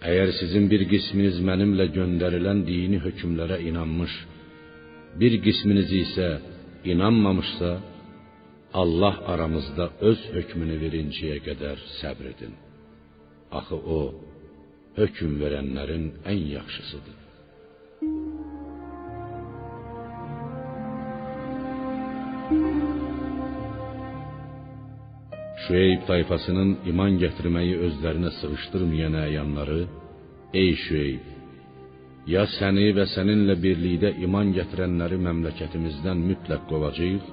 [0.00, 4.14] Əgər sizin bir qisminiz mənimlə göndərilən dini hökmlərə inanmış,
[5.20, 6.28] bir qisminiz isə
[6.92, 7.70] inanmamışsa,
[8.82, 12.54] Allah aramızda öz hökmünü verincəyə qədər səbr edin.
[13.58, 14.00] Axı o
[14.96, 17.19] hökm verənlərin ən yaxşısıdır.
[25.70, 29.82] Şüeyb tayfasının iman gətirməyi özlərinə sığışdırmayan əyanları,
[30.60, 31.26] ey Şüeyb,
[32.32, 37.28] ya səni və səninlə birlikdə iman gətirənləri məmləkətimizdən mütləq qovacağıq,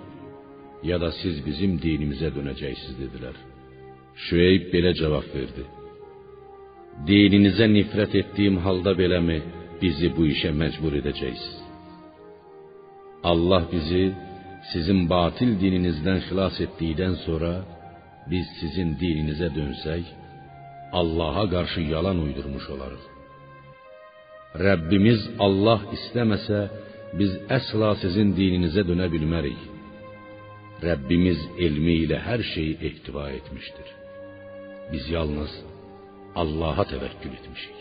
[0.90, 3.40] ya da siz bizim dinimizə dönəcəksiniz dedilər.
[4.26, 5.64] Şüeyb belə cavab verdi:
[7.10, 9.40] Dininizə nifrət etdiyim halda beləmi
[9.82, 11.58] bizi bu işə məcbur edəcəksiniz?
[13.32, 14.04] Allah bizi
[14.74, 17.52] sizin batil dininizdən xilas etdikdən sonra
[18.32, 20.06] biz sizin dininizə dönsək,
[21.00, 23.06] Allaha qarşı yalan uydurmuş olarıq.
[24.66, 26.60] Rəbbimiz Allah istəməsə,
[27.20, 29.62] biz əsla sizin dininizə dönə bilmərik.
[30.88, 33.90] Rəbbimiz elmi ilə hər şeyi ehtiva etmişdir.
[34.92, 35.54] Biz yalnız
[36.42, 37.78] Allaha təvəkkül etmişik.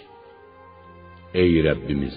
[1.43, 2.17] Ey Rəbbimiz,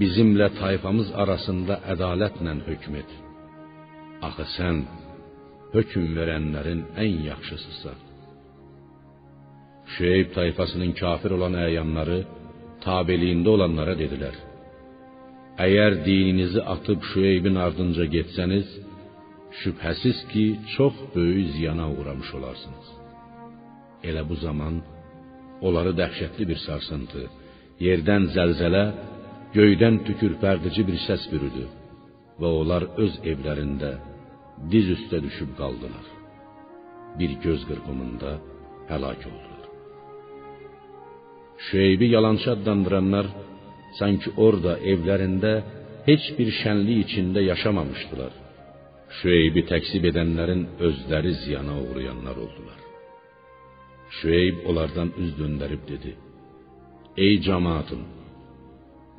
[0.00, 3.10] bizimlə tayfamız arasında ədalətlə hökm et.
[4.28, 4.82] Axı sən
[5.74, 7.98] hökm verənlərin ən yaxşısısan.
[9.94, 12.18] Şüeyb tayfasının kafir olan əyanları
[12.84, 14.36] tabeliyində olanlara dedilər:
[15.66, 18.68] Əgər dininizi atıb Şüeybin ardınca getsəniz,
[19.60, 20.44] şübhəsiz ki,
[20.76, 22.86] çox böyük ziyana uğramış olarsınız.
[24.08, 24.74] Elə bu zaman
[25.66, 27.22] onları dəhşətli bir sarsıntı,
[27.86, 28.84] yerdən zəlzələ,
[29.56, 31.64] göydən tükürpərdici bir səs bürüdü
[32.40, 33.92] və onlar öz evlərində
[34.72, 36.06] diz üstə düşüb qaldılar.
[37.18, 38.32] Bir göz qırpımında
[38.90, 39.64] həlak oldular.
[41.66, 43.26] Şüeybi yalançı adlandıranlar
[43.98, 45.52] sanki orada evlərində
[46.08, 48.32] heç bir şənlik içində yaşamamışdılar.
[49.18, 52.80] Şüeybi təksib edənlərin özləri ziyana uğrayanlar oldular.
[54.18, 56.12] Şüeyb onlardan üz döndərib dedi:
[57.24, 58.02] Ey cemaatım,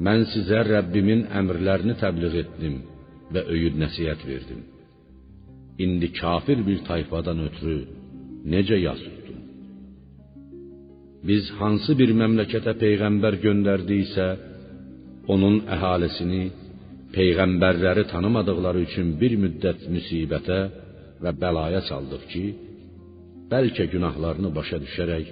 [0.05, 2.75] mən sizə Rəbbimin əmrlərini təbliğ etdim
[3.33, 4.61] və öyüd nəsihət verdim.
[5.85, 7.79] İndi kafir bir tayfadan ötürü
[8.53, 9.39] necə yas tutdum?
[11.27, 14.27] Biz hansı bir məmləkətə peyğəmbər göndərdiksə,
[15.33, 16.43] onun əhalisini
[17.15, 20.59] peyğəmbərləri tanımadıqları üçün bir müddət müsibətə
[21.23, 22.45] və bəlaya saldıq ki,
[23.51, 25.27] bəlkə günahlarını başa düşərək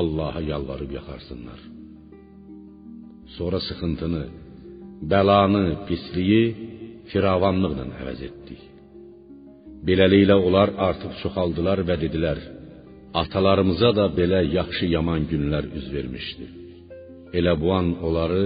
[0.00, 1.60] Allaha yalvarıb yaxarsınlar.
[3.36, 4.24] Sonra sıxıntını,
[5.12, 6.44] bəlanı, pisliyi
[7.10, 8.62] firavanlıqla əvəz etdik.
[9.86, 12.38] Beləliklə onlar artıq çoxaldılar və dedilər:
[13.22, 16.46] Atalarımıza da belə yaxşı yaman günlər üz vermişdi.
[17.38, 18.44] Elə bu an onları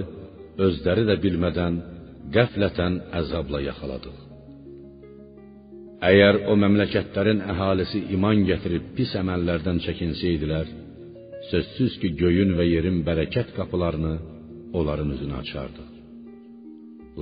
[0.66, 1.74] özləri də bilmədən
[2.34, 4.16] qəflətən əzabla yaxaladıq.
[6.10, 10.66] Əgər o məmləkətlərin əhalisi iman gətirib pis əməllərdən çəkinsəydilər,
[11.50, 14.14] sözsüz ki, göyün və yerin bərəkət qapılarını
[14.78, 15.86] onların üzünə açardı.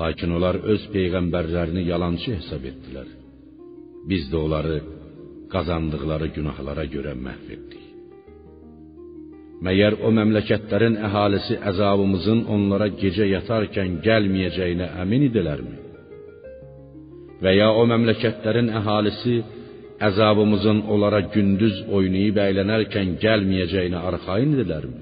[0.00, 3.08] Lakin onlar öz peyğəmbərlərini yalançı hesab etdilər.
[4.10, 4.76] Biz də onları
[5.54, 7.82] qazandıqları günahlara görə məhv etdik.
[9.66, 15.76] Məyər o məmləkətlərin əhalisi əzabımızın onlara gecə yatarkən gəlməyəcəyinə əmin idilərmi?
[17.42, 19.36] Və ya o məmləkətlərin əhalisi
[20.08, 25.00] əzabımızın onlara gündüz oynayıb əylənərkən gəlməyəcəyinə arxayın idilərmi?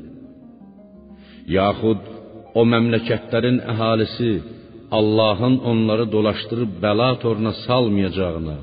[1.59, 2.03] Yaxud
[2.55, 4.31] o məmləkətlərin əhalisi
[4.99, 8.57] Allahın onları dolaşdırıb bəla toruna salmayacağına,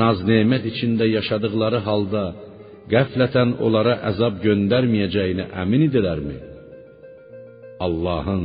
[0.00, 2.24] naz-nemət içində yaşadıkları halda
[2.92, 6.36] qəflətən onlara əzab göndərməyəcəyinə əmin idilərmi?
[7.86, 8.44] Allahın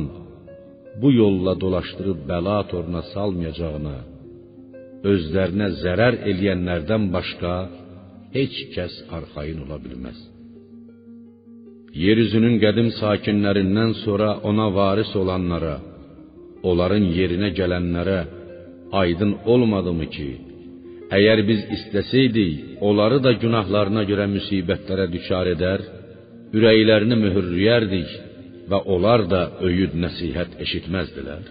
[1.00, 3.96] bu yolla dolaşdırıb bəla toruna salmayacağına,
[5.12, 7.54] özlərinə zərər eləyənlərdən başqa
[8.36, 10.18] heç kəs arxayın ola bilməz.
[12.04, 15.76] Yeryüzünün qədim sakinlərindən sonra ona varis olanlara,
[16.68, 18.18] onların yerinə gələnlərə
[19.02, 20.28] aydın olmadımı ki,
[21.16, 25.84] əgər biz istəsəydik, onları da günahlarına görə müsibətlərə düçar edər,
[26.56, 28.16] ürəklərini möhürləyərdik
[28.70, 31.44] və onlar da öyüd nəsihət eşitməzdilər.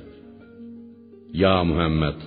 [1.38, 2.22] Ya Muhammed,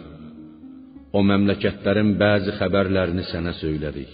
[1.17, 4.11] o məmləkətlərin bəzi xəbərlərini sənə söylədik.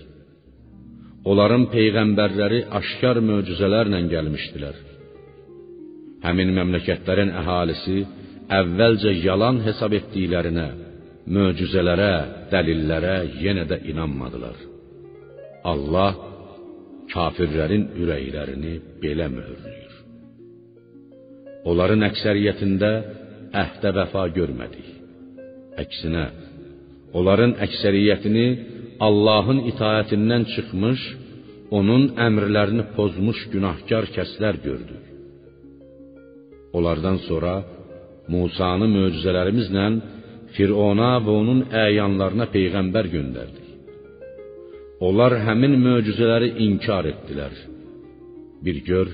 [1.27, 4.77] Onların peyğəmbərləri aşkar möcüzələrlə gəlmişdilər.
[6.23, 8.05] Həmin məmləkətlərin əhalisi
[8.61, 10.69] əvvəlcə yalan hesab etdiklərinə,
[11.27, 12.13] möcüzələrə,
[12.53, 14.57] dəlillərə yenə də inanmadılar.
[15.67, 16.15] Allah
[17.11, 19.95] kafirlərin ürəklərini belə möhürləyir.
[21.67, 22.91] Onların əksəriyyətində
[23.63, 24.89] əhdə vəfa görmədik.
[25.83, 26.25] Əksinə,
[27.19, 28.47] onların əksəriyyətini
[29.03, 31.01] Allahın itaətindən çıxmış,
[31.75, 35.03] onun əmrlərini pozmuş günahkar kəslər gördük.
[36.77, 37.55] Onlardan sonra
[38.29, 39.87] Musanı möcüzələrimizlə
[40.55, 43.67] Firona və onun əyanlarına peyğəmbər göndərdik.
[45.07, 47.55] Onlar həmin möcüzələri inkar etdilər.
[48.65, 49.11] Bir gör,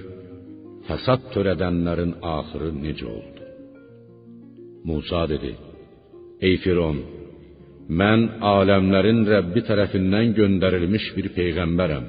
[0.86, 3.48] fəsad törədənlərin axırı necə oldu.
[4.88, 5.52] Musa dedi:
[6.46, 6.98] Ey Firon,
[8.00, 12.06] mən aləmlərin Rəbbi tərəfindən göndərilmiş bir peyğəmbərəm.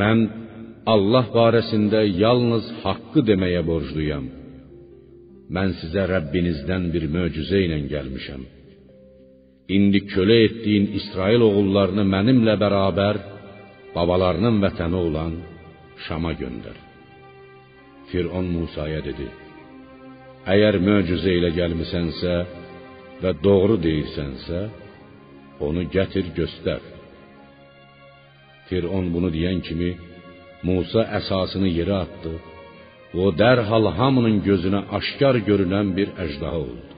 [0.00, 0.18] Mən
[0.94, 4.26] Allah barəsində yalnız haqqı deməyə borcluyam.
[5.56, 8.42] Mən sizə Rəbbinizdən bir möcüzə ilə gəlmişəm.
[9.76, 13.18] İndi kölə etdiyin İsrail oğullarını mənimlə bərabər
[13.94, 15.34] babalarının vətəni olan
[16.06, 16.76] Şama göndər.
[18.10, 19.26] Firon Musaya dedi:
[20.54, 22.36] Əgər möcüzə ilə gəlmisənsə
[23.22, 24.60] və doğru deyirsənsə,
[25.66, 26.80] onu gətir göstər.
[28.68, 29.90] Firon bunu deyən kimi
[30.68, 32.34] Musa əsasını yerə atdı.
[33.18, 36.90] O dərhal hamının gözünə aşkar görünən bir əjdaha oldu.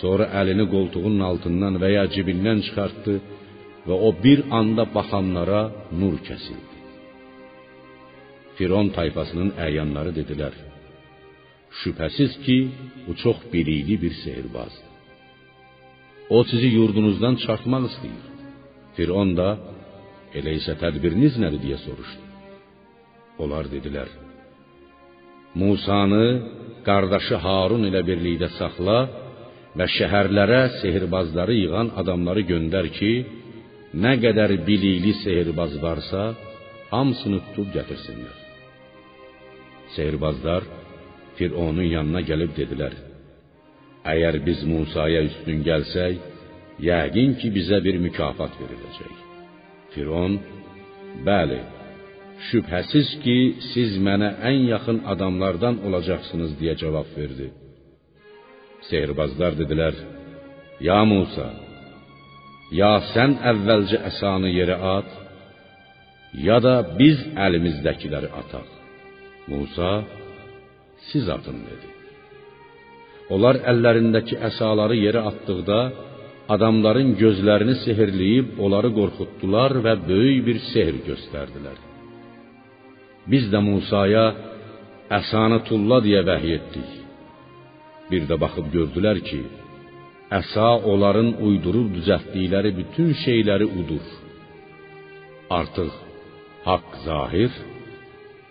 [0.00, 3.14] Sonra əlini qoltuğunun altından və ya cibindən çıxartdı
[3.86, 5.62] və o bir anda baxanlara
[6.00, 6.76] nur kəsildi.
[8.56, 10.54] Firon tayfasının əyanları dedilər:
[11.80, 12.58] Şübhəsiz ki,
[13.06, 14.86] bu çox bilikli bir sehirbazdır.
[16.36, 18.24] O sizi yurdunuzdan çıxartmaq istəyir.
[18.96, 19.50] Firon da
[20.38, 22.24] elə isə tədbiriniz nədir deyə soruşdu.
[23.42, 24.10] Onlar dedilər:
[25.54, 26.26] Musanı
[26.84, 28.98] qardaşı Harun ilə birlikdə saxla
[29.78, 33.12] və şəhərlərə sehirbazları yığan adamları göndər ki,
[34.02, 36.22] nə qədər bilikli sehirbaz varsa,
[36.90, 38.36] hamısını tutub gətirsinlər.
[39.94, 40.66] Sehirbazlar
[41.38, 42.94] Fironun yanına gəlib dedilər:
[44.12, 46.14] Əgər biz Musaya üstün gəlsək,
[46.88, 49.14] yəqin ki, bizə bir mükafat veriləcək.
[49.94, 50.38] Firon:
[51.26, 51.60] Bəli,
[52.46, 53.38] şübhəsiz ki,
[53.72, 57.48] siz mənə ən yaxın adamlardan olacaqsınız deyə cavab verdi.
[58.88, 59.94] Sehirbazlar dedilər:
[60.88, 61.48] Ya Musa,
[62.80, 65.10] ya sən əvvəlcə əsanı yerə at,
[66.48, 68.68] ya da biz əlimizdəkiləri ataq.
[69.50, 69.92] Musa:
[71.08, 71.88] Siz atın dedi.
[73.34, 75.80] Onlar əllərindəki əsaları yerə atdıqda
[76.54, 81.87] adamların gözlərini sehrləyib onları qorxutdular və böyük bir sehr göstərdilər.
[83.32, 84.26] Biz də Musaya
[85.18, 86.90] əsanı tulla deyə vəhy etdik.
[88.10, 89.40] Bir də baxıb gördülər ki,
[90.38, 94.04] əsa onların uydurub düzəltdikləri bütün şeyləri udur.
[95.58, 95.92] Artıq
[96.68, 97.52] haqq zahir,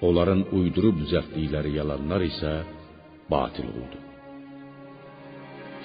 [0.07, 2.53] onların uydurub düzəltdikləri yalanlar isə
[3.32, 3.97] batil oldu.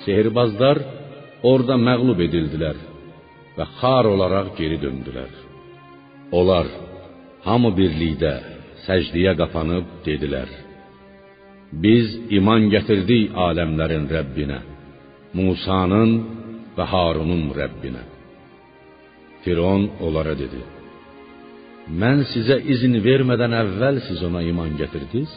[0.05, 0.79] Sehirbazlar
[1.51, 2.79] orada məğlub edildilər
[3.57, 5.33] və xar olaraq geri döndülər.
[6.39, 6.67] Onlar
[7.45, 8.33] hamı birlikdə
[8.87, 10.51] səcdiyə qapanıb dedilər:
[11.85, 12.07] Biz
[12.39, 14.61] iman gətirdik aləmlərin Rəbbinə,
[15.39, 16.11] Musanın
[16.77, 18.05] və Harunun Rəbbinə.
[19.45, 20.61] Firon onlara dedi:
[22.01, 25.33] Mən sizə izin vermədən əvvəl siz ona iman gətirdiniz?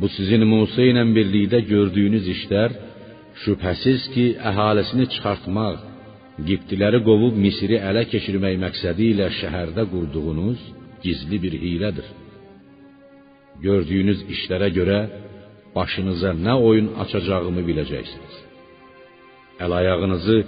[0.00, 2.74] Bu sizin Musa ilə birlikdə gördüyünüz işlər
[3.42, 5.78] şübhəsiz ki, əhalisini çıxartmaq,
[6.46, 10.60] Qibtiləri qovub Misri ələ keçirmək məqsədi ilə şəhərdə qurduğunuz
[11.06, 12.08] gizli bir hilədir.
[13.66, 14.98] Gördüyünüz işlərə görə
[15.76, 18.34] başınıza nə oyun açacağımı biləcəksiniz.
[19.64, 20.38] Əl-ayağınızı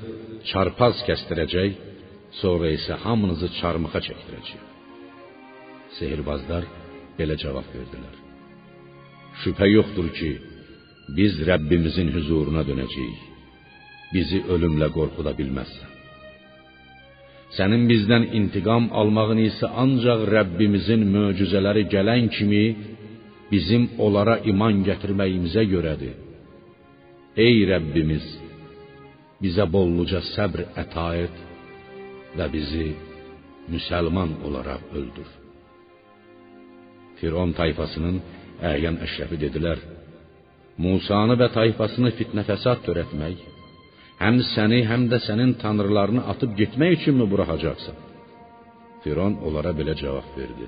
[0.51, 1.71] çarpaz kəstirəcək,
[2.41, 4.63] sonra isə hamınızı çarmıxa çəkdirəcək.
[5.99, 6.65] Sehirbazlar
[7.19, 8.17] belə cavab verdilər.
[9.43, 10.31] Şübhə yoxdur ki,
[11.17, 13.23] biz Rəbbimizin huzuruna dönəcəyik.
[14.15, 15.88] Bizi ölümlə qorxuda bilməzsən.
[17.57, 22.65] Sənin bizdən intiqam almağın isə ancaq Rəbbimizin möcüzələri gələn kimi
[23.53, 26.15] bizim onlara iman gətirməyimizə görədir.
[27.47, 28.27] Ey Rəbbimiz,
[29.43, 31.37] bizə bolluca səbr əta et
[32.37, 32.89] və bizi
[33.73, 35.29] müsəlman olaraq öldür.
[37.19, 38.21] Firon tayfasının
[38.73, 39.81] əyan əşrəfi dedilər:
[40.85, 43.39] Musanı və tayfasını fitnə fəsad törətmək,
[44.23, 47.97] həm səni, həm də sənin tanrılarını atıb getmək üçünmü buraxacaqsan?
[49.03, 50.67] Firon onlara belə cavab verdi: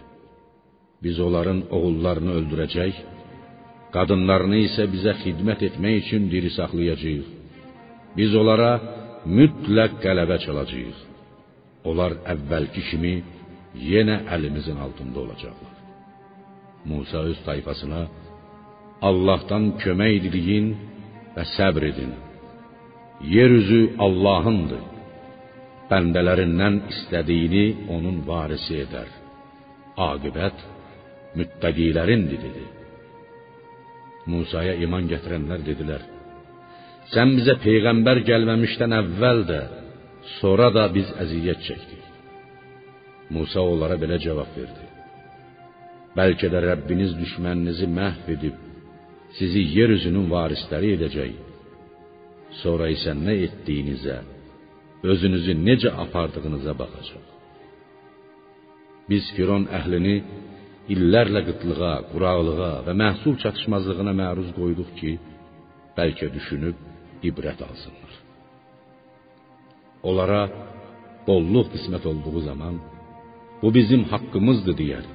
[1.05, 2.95] Biz onların oğullarını öldürəcək,
[3.95, 7.29] qadınlarını isə bizə xidmət etmək üçün diri saxlayacağıq.
[8.19, 8.73] Biz onlara
[9.39, 10.99] mütləq qələbə çalacağıq.
[11.89, 13.13] onlar əvvəlki kimi
[13.91, 15.77] yenə əlimizin altında olacaqlar.
[16.85, 18.03] Musa öz tayfasına
[19.09, 20.67] Allahdan kömək diləyin
[21.37, 22.13] və səbr edin.
[23.21, 24.85] Yer üzü Allahındır.
[25.91, 29.09] Bəndələrindən istədiyini onun varisi edər.
[29.97, 30.63] Aqibət
[31.37, 32.65] müttəqilərindir dedi.
[34.31, 36.05] Musaya iman gətirənlər dedilər:
[37.13, 39.61] Sən bizə peyğəmbər gəlməmişdən əvvəl də,
[40.39, 42.05] sonra da biz əziyyət çəkdik.
[43.35, 44.89] Musa onlara belə cavab verdi:
[46.17, 48.57] Bəlkə də Rəbbiniz düşməninizi məhv edib
[49.39, 51.50] sizi yer üzünün varisləri.
[52.59, 54.17] Sonra isə nə etdiyinizə,
[55.11, 57.27] özünüzü necə apardığınıza baxacaq.
[59.11, 60.17] Biz Firon əhlini
[60.95, 65.13] illərlə qıtlığa, quraqlığa və məhsul çatışmazlığına məruz qoyduq ki,
[65.97, 66.77] bəlkə düşünüb
[67.31, 68.13] ibrət alsınlar.
[70.09, 70.43] Onlara
[71.27, 72.79] bolluq qismət olduğu zaman
[73.63, 75.07] bu bizim haqqımızdır deyər.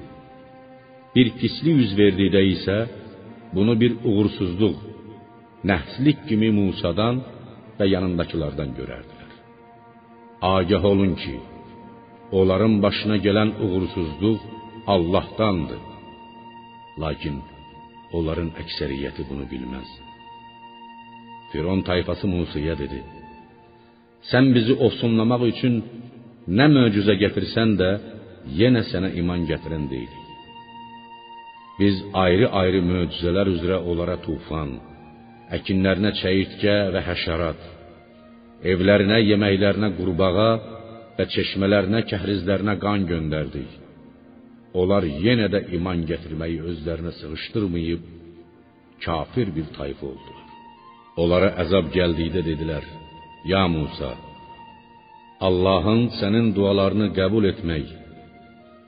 [1.14, 2.76] Bir pislik yüz verdikdə isə
[3.56, 4.76] bunu bir uğursuzluq,
[5.68, 7.20] nəhslik kimi Musadan
[7.78, 9.30] və yanındakılardan görərdilər.
[10.56, 11.36] Agah olun ki,
[12.38, 14.40] onların başına gələn uğursuzluq
[14.94, 15.82] Allahdandır.
[17.02, 17.36] Lakin
[18.16, 19.88] onların əksəriyyəti bunu bilməz.
[21.50, 23.00] Firon tayfası Musaya dedi:
[24.30, 25.74] Sən bizi ofsunlamaq üçün
[26.58, 27.90] nə möcüzə gətirsən də
[28.60, 30.24] yenə sənə iman gətirən deyilik.
[31.78, 34.70] Biz ayrı-ayrı möcüzələr üzrə onlara tufan,
[35.54, 37.60] əkinlərinə çəyirtkə və həşərat,
[38.72, 40.50] evlərinə, yeməklərinə qurbağa
[41.18, 43.70] və çeşmələrinə, kəhrizlərinə qan göndərdik.
[44.76, 48.02] Onlar yenə də iman gətirməyi özlərinə sığışdırmayıb
[49.04, 50.42] kafir bir tayfa oldular.
[51.22, 52.84] Onlara əzab gəldikdə dedilər:
[53.52, 54.12] "Ya Musa,
[55.40, 57.86] Allahın sənin dualarını qəbul etmək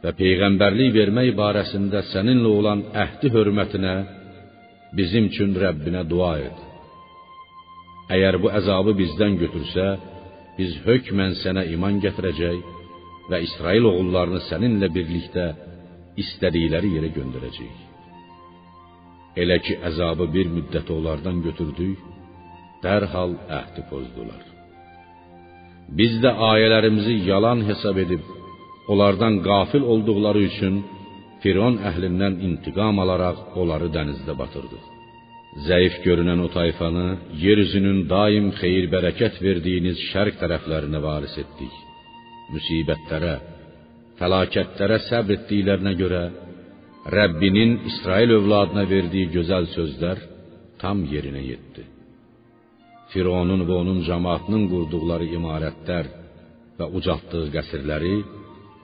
[0.02, 3.94] və peyğəmbərlik vermək barəsində səninlə olan əhdi hörmətinə
[4.96, 6.58] bizim üçün Rəbbinə dua et.
[8.14, 9.86] Əgər bu əzabı bizdən götürsə,
[10.58, 12.58] biz hökmən sənə iman gətirəcək
[13.30, 15.46] və İsrail oğullarını səninlə birlikdə
[16.22, 17.80] istədikləri yerə göndərəcəyik.
[19.42, 21.98] Elə ki əzabı bir müddət onlardan götürdük,
[22.82, 24.42] dərhal əhdi pozdular.
[25.98, 28.24] Biz də ayələrimizi yalan hesab edib
[28.92, 30.74] onlardan qafil olduqları üçün
[31.42, 34.84] Firon əhlindən intiqam alaraq onları dənizdə batırdıq.
[35.68, 37.06] Zəif görünən o tayfanı
[37.44, 41.74] yer üzünün daim xeyir-bərəkət verdiyiniz şərq tərəflərinə varis etdik.
[42.54, 43.34] Müsibətlərə,
[44.18, 46.22] fəlakətlərə səbr etdiklərinə görə
[47.16, 50.18] Rəbbinin İsrail övladına verdiyi gözəl sözlər
[50.82, 51.84] tam yerinə yetdi.
[53.12, 56.10] Fironun və onun cəmaatının qurduqları imarətlər
[56.78, 58.16] və ucaltdığı qəsrləri,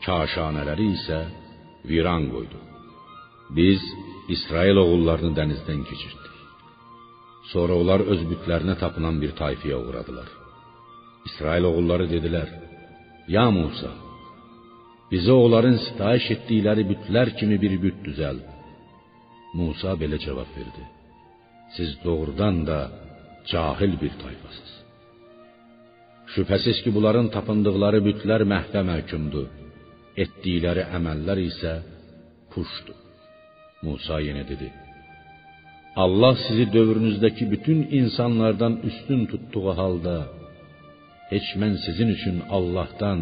[0.07, 1.19] kaşanələri isə
[1.91, 2.59] viran qoydu.
[3.57, 3.81] Biz
[4.35, 6.35] İsrail oğullarını dənizdən keçirtdik.
[7.53, 10.29] Sonra onlar öz bütlərinə tapınan bir tayfiyə uğradılar.
[11.29, 12.49] İsrail oğulları dedilər:
[13.37, 13.93] "Ya Musa,
[15.13, 18.45] bizə onların sitayiş etdikləri bütlər kimi bir büt düzəld."
[19.59, 20.83] Musa belə cavab verdi:
[21.77, 22.79] "Siz doğrudan da
[23.53, 24.71] cahil bir tayfasız.
[26.35, 29.47] Şübhəsiz ki, bunların tapındıqları bütlər məhvə məhkumdur.
[30.23, 31.73] Etdikləri əməllər isə
[32.53, 32.99] puşdur.
[33.85, 34.69] Musa yenə dedi:
[36.05, 40.17] Allah sizi dövrünüzdəki bütün insanlardan üstün tutduğu halda
[41.33, 43.21] heç mən sizin üçün Allahdan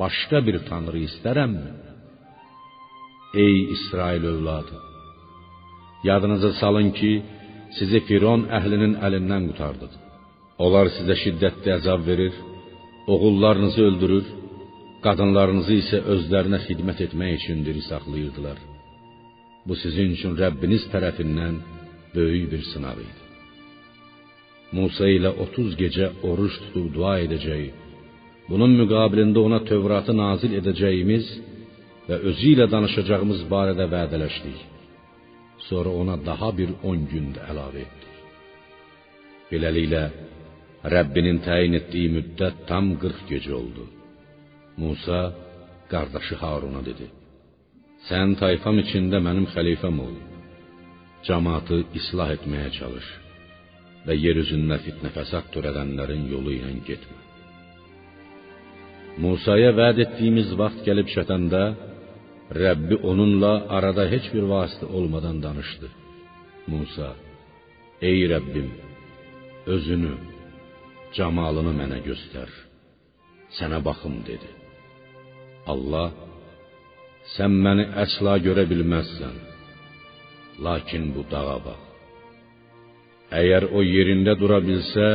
[0.00, 1.72] başqa bir tanrı istərəmmi?
[3.44, 4.76] Ey İsrail övladı,
[6.08, 7.12] yadınıza salın ki,
[7.78, 9.92] sizi Firon əhlinin əlindən qurtardıq.
[10.64, 12.34] Onlar sizə şiddətli əzab verir,
[13.12, 14.26] oğullarınızı öldürür,
[15.04, 18.58] qadınlarınızı isə özlərinə xidmət etmək üçün diri saxlayırdılar.
[19.66, 21.58] Bu sizin üçün Rəbbiniz tərəfindən
[22.14, 23.20] böyük bir sınaq idi.
[24.76, 27.68] Musa ilə 30 gecə oruç tutub dua edəcək.
[28.48, 31.28] Bunun müqabilində ona Tövratı nazil edəcəyimiz
[32.08, 34.58] və özü ilə danışacağımız barədə vədələşdik.
[35.68, 38.16] Sonra ona daha bir 10 gün də əlavə etdik.
[39.50, 40.02] Beləliklə
[40.94, 43.86] Rəbbinin təyin etdiyi müddət tam 40 gecə oldu.
[44.82, 45.20] Musa
[45.92, 47.06] qardaşı Haruna dedi:
[48.08, 50.16] Sən tayfam içində mənim xəlifəm ol.
[51.26, 53.08] Cəmaatı islah etməyə çalış
[54.06, 57.18] və yer üzündə fitnə fəsad törədənlərin yolu ilə getmə.
[59.24, 61.62] Musaya vəd etdiyimiz vaxt gəlib çatanda
[62.62, 65.88] Rəbbi onunla arada heç bir vasitə olmadan danışdı.
[66.72, 67.10] Musa:
[68.08, 68.70] Ey Rəbbim,
[69.74, 70.14] özünü,
[71.16, 72.48] camalını mənə göstər.
[73.58, 74.57] Sənə baxım dedi.
[75.72, 76.08] Allah:
[77.34, 79.36] "Sən məni əsla görə bilməzsən.
[80.66, 81.80] Lakin bu dağa bax.
[83.40, 85.08] Əgər o yerində dura bilsə,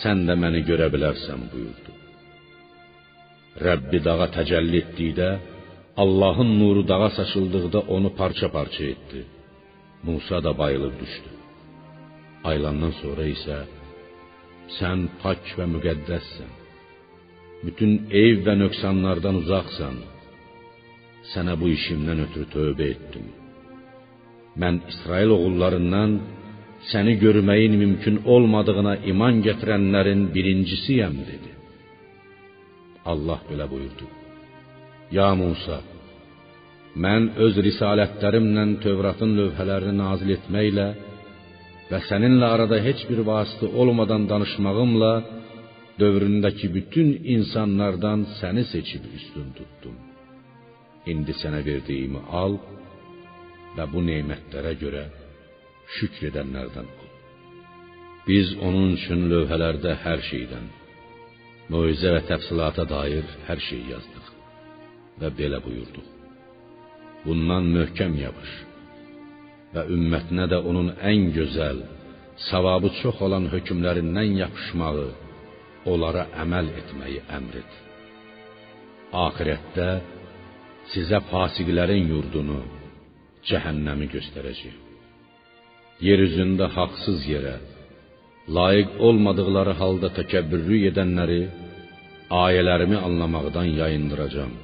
[0.00, 1.92] sən də məni görə bilərsən" buyurdu.
[3.66, 5.30] Rəbbi dağa təcəlli etdikdə,
[6.02, 9.20] Allahın nuru dağa saçıldıqda onu parça-parça etdi.
[10.06, 11.30] Musa da bayılıb düşdü.
[12.50, 13.58] Aylandan sonra isə
[14.78, 16.55] sən pak və müqəddəssən.
[17.64, 17.92] Bütün
[18.22, 19.96] eyb və nöqsanlardan uzaqsan.
[21.32, 23.26] Sənə bu işimdən ötürü tövbə etdim.
[24.60, 26.12] Mən İsrail oğullarından
[26.90, 31.50] səni görməyin mümkün olmadığına iman gətirənlərin birincisiyəm dedi.
[33.12, 34.06] Allah belə buyurdu.
[35.16, 35.78] Ya Musa,
[37.04, 40.86] mən öz risalətlərimlə Tövratın lövhələrini nazil etməklə
[41.90, 45.12] və səninlə arada heç bir vasitə olmadan danışmağımla
[46.00, 49.96] dövründəki bütün insanlardan səni seçib üstün tutdum.
[51.12, 52.58] İndi sənə verdiyimi al
[53.76, 55.04] və bu nemətlərə görə
[55.96, 57.10] şükr edənlərdən ol.
[58.28, 60.64] Biz onun üçün lövhələrdə hər şeydən,
[61.72, 64.32] möizə və təfsilata dair hər şey yazdıq
[65.20, 66.08] və belə buyurduq.
[67.26, 68.52] Bundan möhkəm yapış
[69.74, 71.78] və ümmətinə də onun ən gözəl,
[72.50, 75.06] savabı çox olan hökmlərindən yapışmağı,
[75.92, 77.76] onlara əməl etməyi əmr et.
[79.26, 79.88] Axirətdə
[80.92, 82.60] sizə fasiqlərin yurdunu,
[83.48, 84.82] cəhənnəmi göstərəcəyəm.
[86.06, 87.56] Yer üzündə haqsız yerə,
[88.56, 91.40] layiq olmadıqları halda təkəbbürlük edənləri
[92.44, 94.54] ayələrimi anlamaqdan yayındıracağam.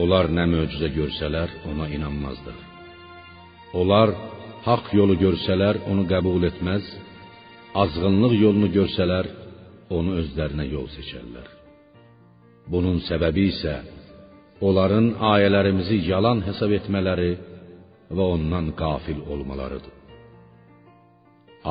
[0.00, 2.58] Onlar nə möcüzə görsələr, ona inanmazlar.
[3.80, 4.14] Onlar
[4.64, 6.84] haqq yolu görsələr, onu qəbul etməz,
[7.82, 9.26] azğınlıq yolunu görsələr,
[9.98, 11.48] onu özlərinə yol seçərlər.
[12.72, 13.74] Bunun səbəbi isə
[14.68, 17.32] onların ayələrimizi yalan hesab etmələri
[18.16, 19.94] və ondan qafil olmalarıdır.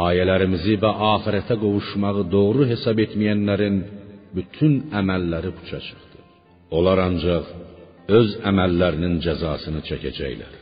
[0.07, 3.77] Ayələrimizi və axirətə qovuşmağı doğru hesab etməyənlərin
[4.37, 6.19] bütün əməlləri puça çıxdı.
[6.77, 7.49] Onlar ancaq
[8.17, 10.53] öz əməllərinin cəzasını çəkəcəklər.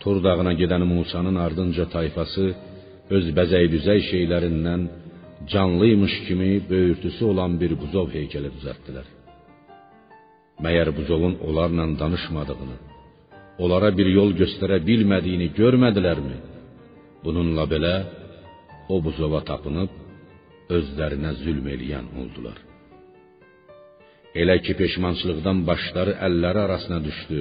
[0.00, 2.46] Tur dağına gedən Musanın ardınca tayfası
[3.16, 4.86] öz bəzək-düzək şeylərindən
[5.46, 9.06] canlıymış kimi böyürtüsü olan bir buzov heykəli düzəltdilər.
[10.64, 12.76] Məyər buzovun onlarla danışmadığını,
[13.62, 16.36] onlara bir yol göstərə bilmədiyini görmədilərmi?
[17.24, 17.94] Bununla belə
[18.92, 19.90] o buzova tapınıb
[20.76, 22.58] özlərinə zülm eləyən oldular.
[24.40, 27.40] Elə ki peşmançılıqdan başları əlləri arasına düşdü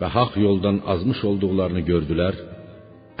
[0.00, 2.36] və haqq yoldan azmış olduqlarını gördülər,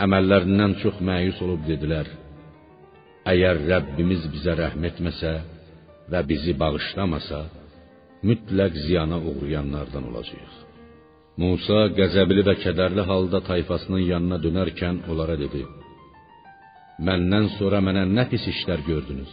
[0.04, 2.06] əməllərindən çox məyus olub dedilər:
[3.30, 5.32] Əgər Rəbbimiz bizə rəhm etməsə
[6.10, 7.40] və bizi bağışlamasa,
[8.28, 10.56] mütləq ziyana uğrayanlardan olacağıq.
[11.40, 15.62] Musa qəzəbli və kədərli halda tayfasının yanına dönərkən onlara dedi:
[17.06, 19.32] Məndən sonra mənə nə pis işlər gördünüz?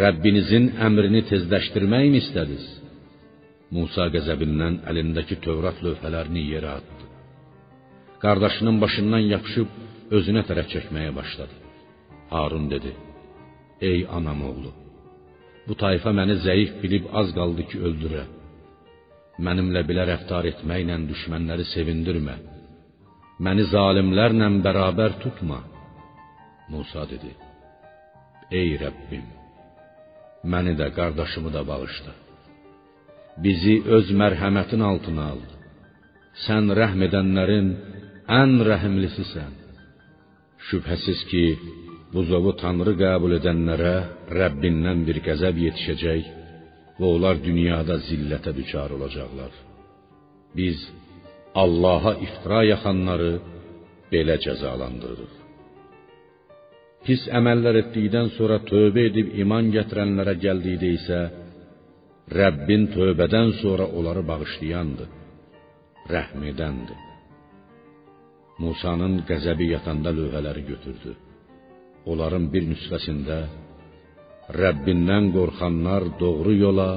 [0.00, 2.66] Rəbbinizin əmrini tezləşdirməkmi istədiniz?
[3.74, 7.04] Musa qəzəbindən əlindəki Tövrat lövhələrini yerə atdı.
[8.24, 9.68] Qardaşının başından yapışıb
[10.18, 11.63] özünə tərəf çəkməyə başladı.
[12.34, 12.92] Harun dedi:
[13.90, 14.72] Ey anam oğlu,
[15.66, 18.24] bu tayfa məni zəif bilib az qaldı ki, öldürə.
[19.44, 22.36] Mənimlə belə rəftar etməklə düşmənləri sevindirmə.
[23.44, 25.60] Məni zalimlərlə bərabər tutma.
[26.72, 27.32] Musa dedi:
[28.60, 29.26] Ey Rəbbim,
[30.52, 32.12] məni də qardaşımı da bağışla.
[33.44, 35.40] Bizi öz mərhəmətin altına al.
[36.44, 37.68] Sən rəhm edənlərin
[38.40, 39.52] ən rəhimlisisən.
[40.66, 41.44] Şübhəsiz ki,
[42.12, 43.94] buzovu tanrı qəbul edənlərə
[44.38, 46.28] Rəbbindən bir qəzəb yetişəcək
[46.98, 49.52] və onlar dünyada zillətə düçar olacaqlar.
[50.58, 50.78] Biz
[51.62, 53.32] Allaha iftira yaxanları
[54.12, 55.34] belə cəzalandırırıq.
[57.04, 61.20] Pis əməllər etdikdən sonra tövbə edib iman gətirənlərə gəldikdə isə
[62.38, 65.10] Rəbbin tövbədən sonra onları bağışlayandır,
[66.14, 67.00] rəhm edəndir.
[68.64, 71.12] Musanın qəzəbi yatanda lövhələri götürdü.
[72.10, 73.38] Onların bir nüsxəsində
[74.60, 76.90] Rəbbindən qorxanlar doğru yola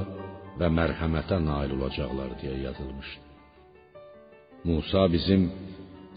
[0.60, 3.24] və mərhəmətə nail olacaqlar deyə yazılmışdı.
[4.68, 5.42] Musa bizim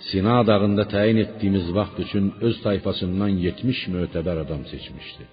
[0.08, 5.24] Sina dağında təyin etdiyimiz vaxt üçün öz tayfasından 70 mötəbər adam seçmişdi.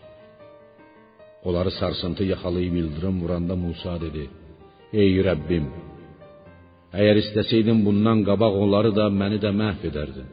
[1.47, 4.23] Onları sarsıntı yaxalayıb ildırım vuranda Musa dedi:
[5.01, 5.65] "Ey Rəbbim,
[6.99, 10.27] əgər istəsəydin bundan qabaq onları da məni də məhv edərdin.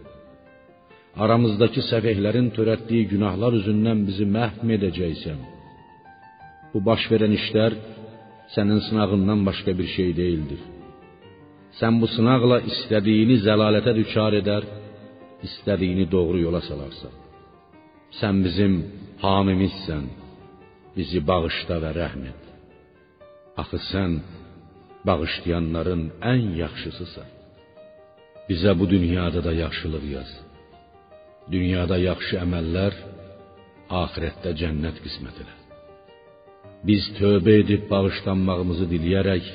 [1.23, 4.61] Aramızdakı səfehlərin törətdiyi günahlar üzündən bizi məhv.
[6.73, 7.73] Bu baş verən işlər
[8.55, 10.61] sənin sınağından başqa bir şey deyildir.
[11.79, 14.65] Sən bu sınaqla istədiyini zəlalətə düçar edər,
[15.47, 17.15] istədiyini doğru yola salarsan.
[18.21, 18.73] Sən bizim
[19.25, 20.05] hamimizsən.
[20.97, 22.43] Bizi bağışla və rəhm et.
[23.63, 24.13] Axı sən
[25.07, 26.03] bağışlayanların
[26.33, 27.29] ən yaxşısısan.
[28.49, 30.31] Bizə bu dünyada da yaxşılıq yaz.
[31.53, 32.95] Dünyada yaxşı əməllər,
[34.03, 35.57] axirətdə cənnət qismət elə.
[36.89, 39.51] Biz tövbə edib bağışlanmağımızı diləyərək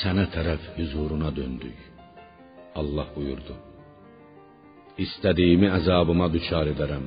[0.00, 1.78] sənə tərəf huzuruna döndük.
[2.80, 3.54] Allah buyurdu:
[5.06, 7.06] İstədiyimi əzabıma düçar edərəm.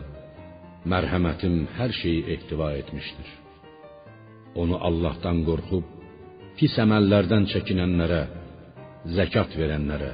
[0.92, 3.30] Mərhəmətim hər şeyi ehtiva etmişdir.
[4.62, 5.86] Onu Allahdan qorxub
[6.58, 8.24] pis əməllərdən çəkinənlərə,
[9.18, 10.14] zəkat verənlərə,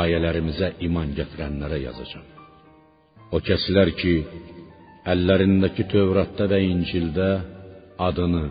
[0.00, 2.34] ayələrimizə iman gətirənlərə yazacağam.
[3.34, 4.12] O kəslər ki,
[5.10, 7.30] əllərindəki Tövratda və İncildə
[8.06, 8.44] adını,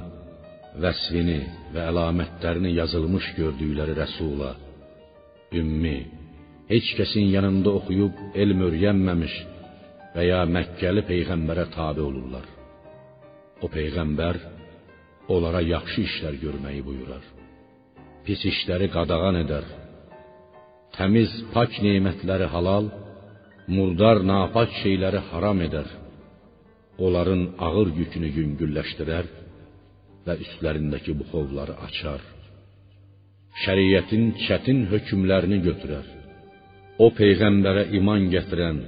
[0.83, 1.37] vəsfini
[1.71, 4.49] və əlamətlərini yazılmış gördükləri rəsula,
[5.59, 5.95] ümmi,
[6.71, 9.37] heç kəsin yanında oxuyub elm öyrənməmiş
[10.15, 12.49] və ya Məkkəli peyğəmbərə tabe olurlar.
[13.63, 14.41] O peyğəmbər
[15.31, 17.23] onlara yaxşı işlər görməyi buyurar.
[18.25, 19.63] Pis işləri qadağan edər.
[20.97, 22.91] Təmiz, pak nemətləri halal,
[23.67, 25.87] murdar, napak şeyləri haram edər.
[27.03, 29.29] Onların ağır yükünü yüngülləşdirər
[30.25, 32.21] və üstlərindəki buxovları açar.
[33.63, 36.05] Şəriətin çətin hökmlərini götürər.
[37.03, 38.79] O peyğəmbərə iman gətirən,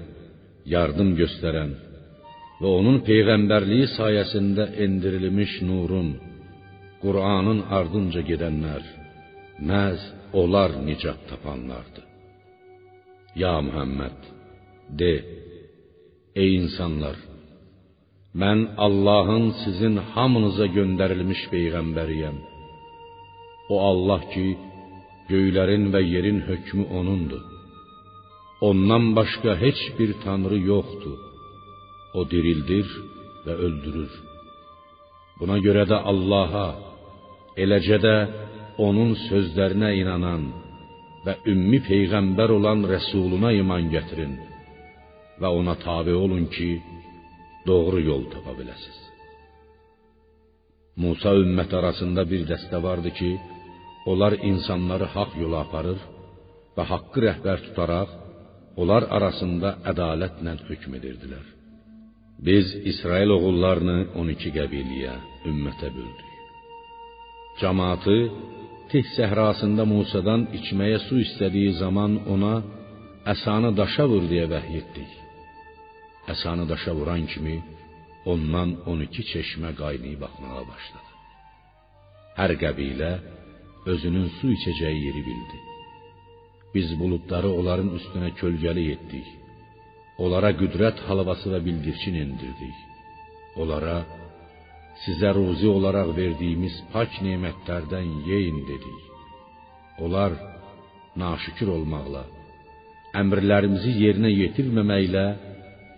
[0.75, 1.73] yardım göstərən
[2.61, 6.15] və onun peyğəmbərliyi sayəsində endirilmiş nurun,
[7.01, 8.85] Qur'anın ardınca gedənlər
[9.69, 10.01] məhz
[10.41, 12.05] onlar nicat tapanlardır.
[13.41, 14.17] Ya Muhammed,
[14.99, 15.13] de:
[16.41, 17.17] Ey insanlar,
[18.41, 22.37] mən Allahın sizin hamınıza göndərilmiş peyğəmbəriyəm.
[23.73, 24.47] O Allah ki,
[25.31, 27.43] göylərin və yerin hökmü onundur.
[28.67, 31.19] Ondan başqa heç bir tanrı yoxdur.
[32.17, 32.87] O dirildir
[33.45, 34.11] və öldürür.
[35.39, 36.67] Buna görə də Allaha,
[37.63, 38.15] eləcə də
[38.87, 40.43] onun sözlərinə inanan
[41.25, 44.35] və ümmi peyğəmbər olan rəsuluna iman gətirin
[45.41, 46.69] və ona tabe olun ki,
[47.69, 49.01] doğru yol tapa biləsiniz.
[51.03, 53.31] Musa ümmət arasında bir dəstə vardı ki,
[54.11, 55.99] onlar insanları haqq yola aparır
[56.77, 58.13] və haqqı rəhbər tutaraq
[58.81, 61.45] onlar arasında ədalətlə hökm edirdilər.
[62.47, 65.15] Biz İsrail oğullarını 12 qəbiləyə,
[65.51, 66.31] ümmətə böldük.
[67.61, 68.17] Cemaatı
[68.91, 72.55] Tih səhrasında Musadan içməyə su istədiyi zaman ona
[73.33, 75.24] əsanı daşa vur deyə vəhy etdik.
[76.33, 77.55] Əsanı daşa vuran kimi
[78.31, 81.11] ondan 12 çeşmə qaynayıb axmağa başladı.
[82.39, 83.11] Hər qəbilə
[83.91, 85.59] özünün su içəcəyi yeri bildi.
[86.75, 89.27] Biz buludları onların üstünə kölgəli etdik.
[90.23, 92.77] Onlara qüdrət halvası və bildirçin endirdik.
[93.61, 93.97] Onlara
[95.03, 99.01] sizə ruzi olaraq verdiyimiz pak nemətlərdən yeyin dedik.
[100.03, 100.31] Onlar
[101.23, 102.23] naşükür olmaqla,
[103.21, 105.25] əmrlərimizi yerinə yetirməməklə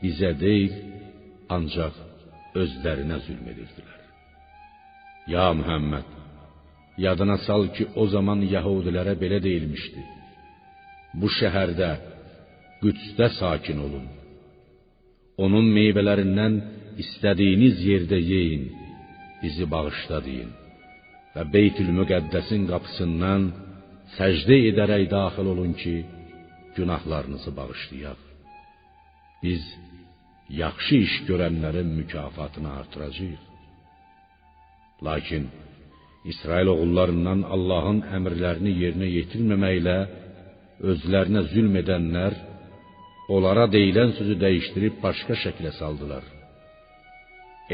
[0.02, 0.74] bizə deyil,
[1.56, 1.96] ancaq
[2.62, 4.02] özlərinə zülm edirdilər.
[5.34, 6.08] Ya Muhammed,
[7.06, 10.04] yadına sal ki, o zaman yəhudilərə belə deyilmişdi:
[11.20, 11.92] Bu şəhərdə,
[12.82, 14.04] Qüdsdə sakin olun.
[15.44, 16.60] Onun meyvələrindən
[17.04, 18.68] istədiyiniz yerdə yeyin,
[19.42, 20.52] bizi bağışla deyin
[21.38, 23.50] və Beytül Müqəddəsin qapısından
[24.18, 25.98] səcdə edərək daxil olun ki,
[26.78, 28.27] günahlarınızı bağışlayaq.
[29.44, 29.64] Biz
[30.64, 33.44] yaxşı iş görənlərin mükafatını artıracağıq.
[35.06, 35.44] Lakin
[36.32, 39.98] İsrail oğullarından Allahın əmrlərini yerinə yetirməməklə
[40.92, 42.34] özlərinə zülm edənlər
[43.36, 46.26] onlara deyilən sözü dəyişdirib başqa şəklə saldılar.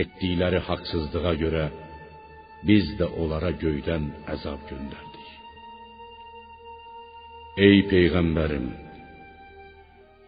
[0.01, 1.65] Etdikləri haqsızlığa görə
[2.67, 5.27] biz də onlara göydən əzab göndərdik.
[7.67, 8.67] Ey peyğəmbərim,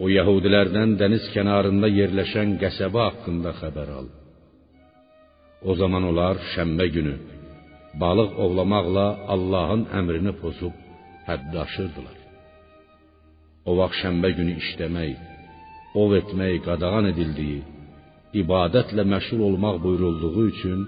[0.04, 4.08] o yəhudilərdən dəniz kənarında yerləşən qəsəbə haqqında xəbər al.
[5.70, 7.16] O zaman onlar şənbə günü
[8.02, 10.76] balıq ovlamaqla Allahın əmrini pozub
[11.30, 12.18] həddi aşırdılar.
[13.70, 15.16] O vaxt şənbə günü işləmək,
[16.02, 17.62] ov etmək qadağan edildiyi,
[18.42, 20.82] ibadətlə məşğul olmaq buyurulduğu üçün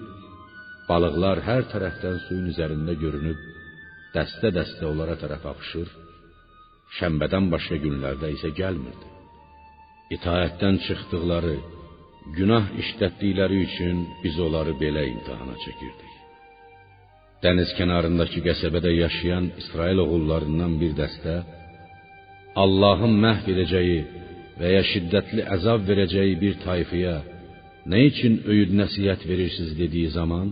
[0.88, 3.40] balıqlar hər tərəfdən suyun üzərində görünüb
[4.14, 5.88] dəstə-dəstə onlara tərəf axışır
[6.96, 9.08] şənbədən başqa günlərdə isə gəlmirdi.
[10.16, 11.56] İtaətdən çıxdıqları,
[12.36, 16.14] günah işlətdikləri üçün biz onları belə imtahana çəkirdik.
[17.44, 21.34] Dəniz kənarındakı qəsəbədə yaşayan İsrail oğullarından bir dəstə
[22.62, 23.98] Allahın məhv edəcəyi
[24.58, 27.18] və ya şiddətli əzab verəcəyi bir tayfaya
[27.90, 30.50] nə üçün öyüd nəsihət verirsiniz dediyi zaman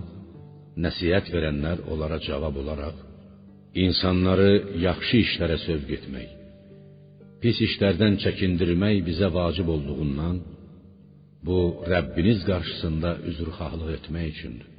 [0.84, 3.05] nəsihət verənlər onlara cavab olaraq
[3.84, 4.52] insanları
[4.86, 6.28] yaxşı işlərə sövq etmək,
[7.42, 10.36] pis işlərdən çəkindirmək bizə vacib olduğundan
[11.46, 11.58] bu
[11.92, 14.70] Rəbbiniz qarşısında üzrxahlıq etmək üçündür.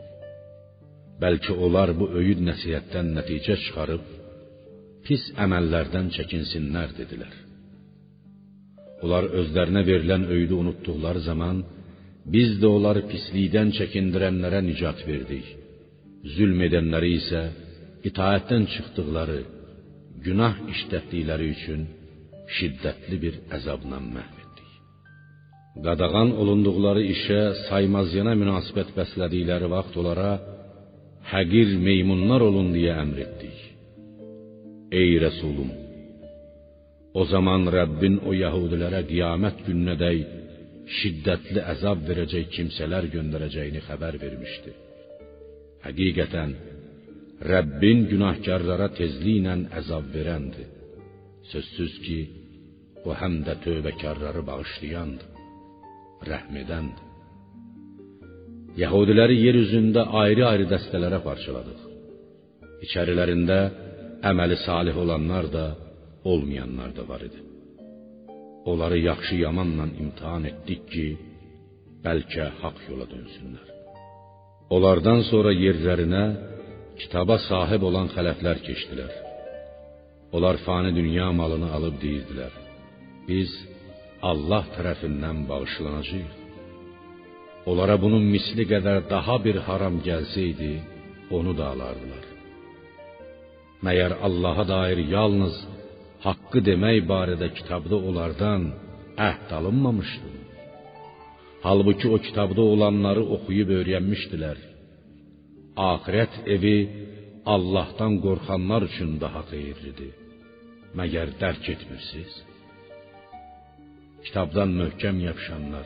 [1.22, 4.10] Bəlkə onlar bu öyüd nəsihətdən nəticə çıxarıb
[5.06, 7.34] pis əməllərdən çəkinsinlər dedilər.
[9.04, 11.62] Onlar özlərinə verilən öyüdü unutduqları zaman
[12.34, 15.48] biz də onları pislikdən çəkindirənlərə nicat verdik.
[16.36, 17.42] Zülm edənləri isə
[18.10, 19.40] itaətdən çıxdıqları,
[20.26, 21.82] günah işlətdikləri üçün
[22.58, 24.72] şiddətli bir əzabla məhv etdik.
[25.86, 30.32] Qadağan olunduqları işə saymazyana münasibət bəslədikləri vaxt onlara
[31.34, 33.60] həqir meymunlar olun deyə əmr etdik.
[35.02, 35.70] Ey Rəsulum,
[37.20, 40.20] o zaman Rəbbin o yəhudilərə qiyamət gününədək
[40.98, 44.74] şiddətli əzab verəcək kimsələr göndərəcəyini xəbər vermişdi.
[45.86, 46.54] Həqiqətən
[47.46, 50.70] Rəbbin günahkarlara tezliklə əzab verəndir.
[51.52, 52.20] Sözsüz ki,
[53.06, 55.30] o həm də tövbəkarları bağışlayandır,
[56.30, 57.06] rəhm edəndir.
[58.82, 61.86] Yəhudiləri yer üzündə ayrı-ayrı dəstələrə parçaladıq.
[62.86, 63.60] İçərilərində
[64.32, 65.66] əməli salih olanlar da,
[66.32, 67.40] olmayanlar da var idi.
[68.70, 71.08] Onları yaxşı yamanla imtahan etdik ki,
[72.06, 73.68] bəlkə haqq yola dönsünlər.
[74.76, 76.24] Onlardan sonra yerlərinə
[77.02, 79.14] kitaba sahib olan xələflər keçdilər.
[80.36, 82.54] Onlar fani dünya malını alıb deyirdilər:
[83.28, 83.52] Biz
[84.32, 86.34] Allah tərəfindən bağışlanacağıq.
[87.70, 90.74] Onlara bunun misli qədər daha bir haram gəlsəydi,
[91.38, 92.26] onu da alardılar.
[93.86, 95.56] Məyər Allaha dair yalnız
[96.26, 98.64] haqqı demək barədə kitabda onlardan
[99.30, 100.30] əhd alınmamışdı.
[101.66, 104.58] Halbuki o kitabda olanları oxuyub öyrənmişdilər.
[105.78, 106.78] Axirət evi
[107.54, 110.14] Allahdan qorxanlar üçün daha xeyirlidir.
[110.98, 112.34] Məgər dərk etmirsiniz?
[114.26, 115.86] Kitabdan möhkəm yapışanlar,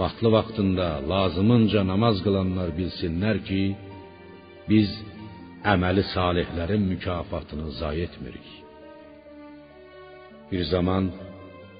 [0.00, 3.62] vaxtlı vaxtında lazımınca namaz qılanlar bilsinlər ki,
[4.70, 4.90] biz
[5.72, 8.48] əməli salihlərin mükafatını zayi etmirik.
[10.50, 11.04] Bir zaman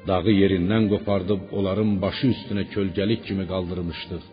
[0.09, 4.24] dağı yerindən qopardıb onların başı üstünə kölgəlik kimi qaldırmışdıq.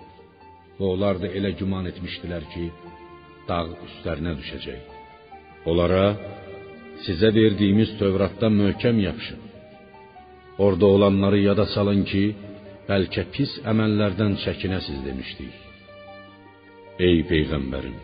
[0.77, 2.65] Və onlar da elə güman etmişdilər ki,
[3.49, 4.79] dağ üstlərinə düşəcək.
[5.69, 6.05] Onlara
[7.05, 9.41] sizə verdiyimiz Tövratdan möhkəm yapışın.
[10.65, 12.23] Orada olanları yada salın ki,
[12.89, 15.53] bəlkə pis əməllərdən çəkinəsiz demişdik.
[17.07, 17.95] Ey peyğəmbərim,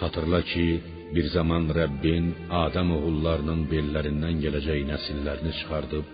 [0.00, 0.66] xatırla ki,
[1.14, 2.26] bir zaman Rəbbin
[2.64, 6.06] Adəm oğullarının bellərindən gələcək nəsillərini çıxardıb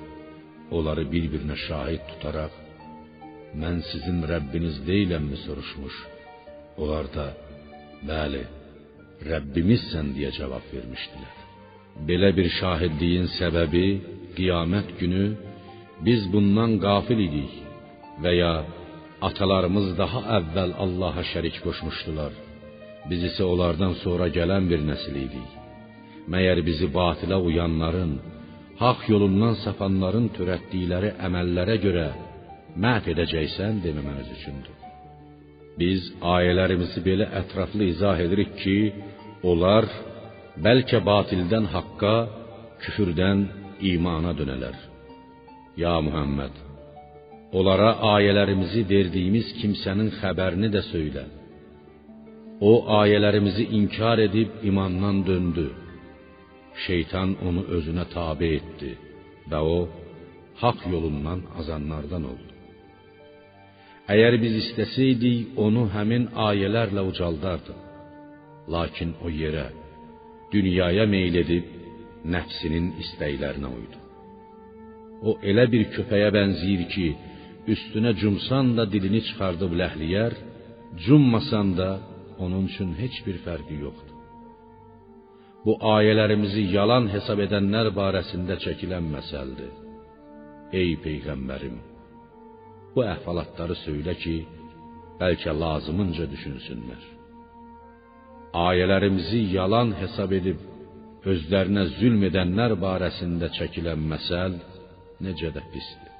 [0.76, 2.59] onları bir-birinə şahid tutaraq
[3.58, 5.94] mən sizin Rəbbiniz deyiləmmi soruşmuş.
[6.82, 7.26] Onlar da
[8.10, 8.42] bəli,
[9.30, 11.34] Rəbbimizsən deyə cavab vermişdilər.
[12.08, 13.86] Belə bir şahidliyin səbəbi
[14.36, 15.24] qiyamət günü
[16.06, 17.52] biz bundan qafil idik
[18.22, 18.54] və ya
[19.28, 22.32] atalarımız daha əvvəl Allaha şərik qoşmuşdular.
[23.10, 25.50] Biz isə onlardan sonra gələn bir nəsil idik.
[26.32, 28.12] Məyər bizi batıla uyanların,
[28.82, 32.08] haqq yolundan sapanların törətdikləri əməllərə görə
[32.84, 34.76] məhv edəcəksən deməməniz üçündür.
[35.80, 36.00] Biz
[36.36, 38.78] ayələrimizi belə ətraflı izah edirik ki,
[39.50, 39.86] onlar
[40.66, 42.16] bəlkə batildən haqqa,
[42.82, 43.46] küfürdən
[43.94, 44.76] imana dönələr.
[45.82, 46.54] Ya Muhammed,
[47.58, 51.24] onlara ayələrimizi verdiyimiz kimsənin xəbərini də söylə.
[52.70, 55.66] O ayələrimizi inkar edib imandan döndü.
[56.86, 58.92] Şeytan onu özünə tabe etdi
[59.50, 59.78] və o
[60.62, 62.49] haqq yolundan azanlardan oldu.
[64.10, 67.80] Əgər biz istəsəydik, onu həmin ayələrlə ucaldardıq.
[68.74, 69.68] Lakin o yerə,
[70.52, 71.66] dünyaya meyl edib
[72.34, 73.98] nəfsinin istəklərinə uydu.
[75.28, 77.08] O elə bir köpəyə bənzəyir ki,
[77.74, 80.34] üstünə cumsan da dilini çıxardıb ləhləyər,
[81.04, 81.90] cummasan da
[82.44, 84.16] onun üçün heç bir fərqi yoxdur.
[85.64, 89.72] Bu ayələrimizi yalan hesab edənlər barəsində çəkilən məsəldir.
[90.80, 91.76] Ey peyğəmbərim,
[92.94, 94.36] bu əhvalatları söylə ki,
[95.20, 97.02] bəlkə lazımınca düşünsünlər.
[98.68, 100.62] Ayələrimizi yalan hesab edib
[101.30, 104.56] özlərinə zülm edənlər barəsində çəkilən məsəl
[105.26, 106.10] necə də pisdir.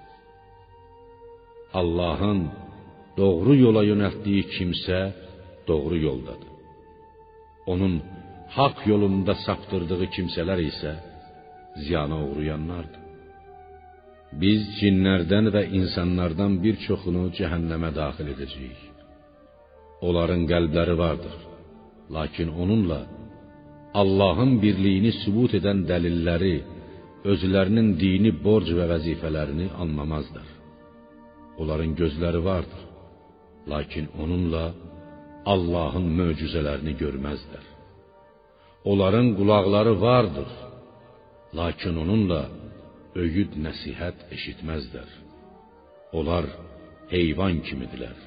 [1.81, 2.41] Allahın
[3.19, 5.01] doğru yola yönəltdiyi kimsə
[5.69, 6.51] doğru yoldadır.
[7.73, 7.95] Onun
[8.57, 10.93] haqq yolunda saptırdığı kimsələr isə
[11.85, 13.00] ziyana uğrayanlardır.
[14.33, 18.83] Biz cinlərdən və insanlardan bir çoxunu cəhənnəmə daxil edəcəyik.
[20.07, 21.35] Onların qəlbləri vardır,
[22.17, 23.01] lakin onunla
[24.01, 26.57] Allahın birliyini sübut edən dəlilləri,
[27.33, 30.47] özlərinin dini borc və vəzifələrini anlamazlar.
[31.61, 32.83] Onların gözləri vardır,
[33.73, 34.65] lakin onunla
[35.53, 37.65] Allahın möcüzələrini görməzlər.
[38.91, 40.51] Onların qulaqları vardır,
[41.61, 42.43] lakin onunla
[43.19, 45.09] öyüd nəsihət eşitməzlər.
[46.13, 46.47] Onlar
[47.11, 48.19] heyvan kimidirlər.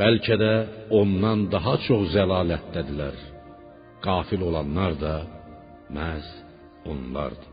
[0.00, 0.52] Bəlkə də
[1.00, 3.16] ondan daha çox zəlalətdədirlər.
[4.04, 5.14] Qafil olanlar da
[5.96, 6.28] məhz
[6.90, 7.50] onlardır.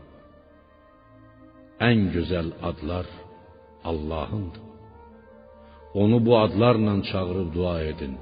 [1.88, 3.06] Ən gözəl adlar
[3.90, 4.64] Allahındır.
[5.94, 8.14] Onu bu adlarla çağırıb dua edin.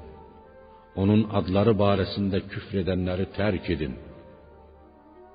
[0.95, 3.95] Onun adları barəsində küfr edənləri tərk edin.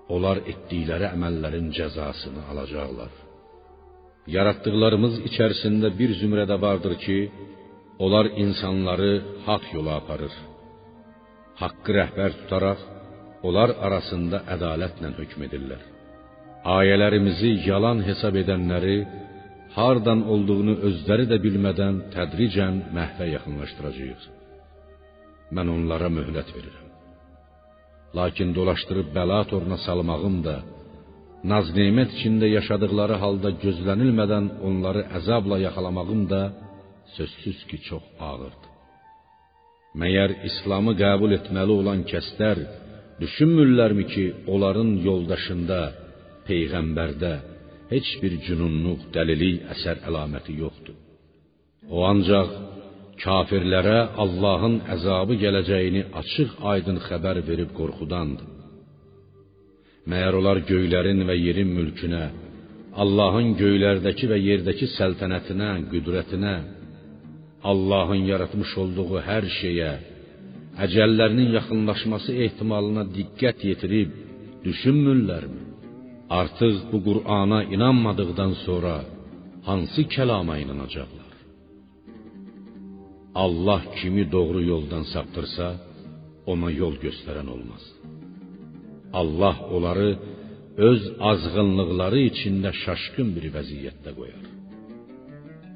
[0.08, 3.12] Onlar etdikləri əməllərin cəzasını alacaqlar.
[4.36, 7.18] Yaratdıqlarımız içərisində bir zümrədə vardır ki,
[8.04, 9.12] onlar insanları
[9.46, 10.34] haqq yola aparır.
[11.62, 12.80] Haqqı rəhbər tutaraq
[13.48, 15.82] onlar arasında ədalətlə hökm edirlər.
[16.78, 18.98] Ayələrimizi yalan hesab edənləri
[19.76, 24.30] hardan olduğunu özləri də bilmədən tədricən məhvə yaxınlaşdıracağıq.
[25.56, 26.81] Mən onlara möhlət verirəm.
[28.18, 30.56] Lakin dolaşdırıb bəla toruna salmağım da,
[31.50, 36.42] naz-nemət içində yaşadıkları halda gözlənilmədən onları əzabla yaxalamağım da
[37.16, 38.70] sözsüz ki, çox ağırdır.
[40.00, 42.58] Məyər İslamı qəbul etməli olan kəslər
[43.22, 45.80] düşünmürlərmi ki, onların yoldaşında,
[46.48, 47.32] peyğəmbərdə
[47.92, 50.96] heç bir cünunluq, dəlilik, əsər əlaməti yoxdur.
[51.94, 52.48] O ancaq
[53.22, 58.48] kafirlərə Allahın əzabı gələcəyini açıq-aydın xəbər verib qorxudandır.
[60.10, 62.24] Məyər onlar göylərin və yerin mülkünə,
[63.02, 66.56] Allahın göylərdəki və yerdəki səltənətinə, qüdrətinə,
[67.70, 69.92] Allahın yaratmış olduğu hər şeyə,
[70.84, 74.10] əcəllərinin yaxınlaşması ehtimalına diqqət yetirib
[74.66, 75.62] düşünmürlərmi?
[76.40, 78.94] Artıq bu Qur'ana inanmadıqdan sonra
[79.68, 81.21] hansı kəlama inanacaqlar?
[83.34, 85.66] Allah kimi doğru yoldan saptırsa,
[86.52, 87.84] ona yol göstərən olmaz.
[89.20, 90.08] Allah onları
[90.90, 94.44] öz azğınlıqları içində şaşkın bir vəziyyətdə qoyar.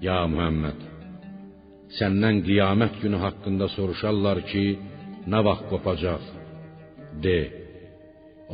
[0.07, 0.81] Ya Muhammed,
[1.99, 4.65] səndən qiyamət günü haqqında soruşarlar ki,
[5.33, 6.25] nə vaxt qopacaq?
[7.25, 7.39] De,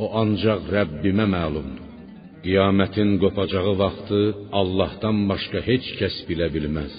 [0.03, 1.89] o ancaq Rəbbimə məlumdur.
[2.43, 4.21] Qiyamətin qopacağı vaxtı
[4.59, 6.93] Allahdan başqa heç kəs bilə bilməz.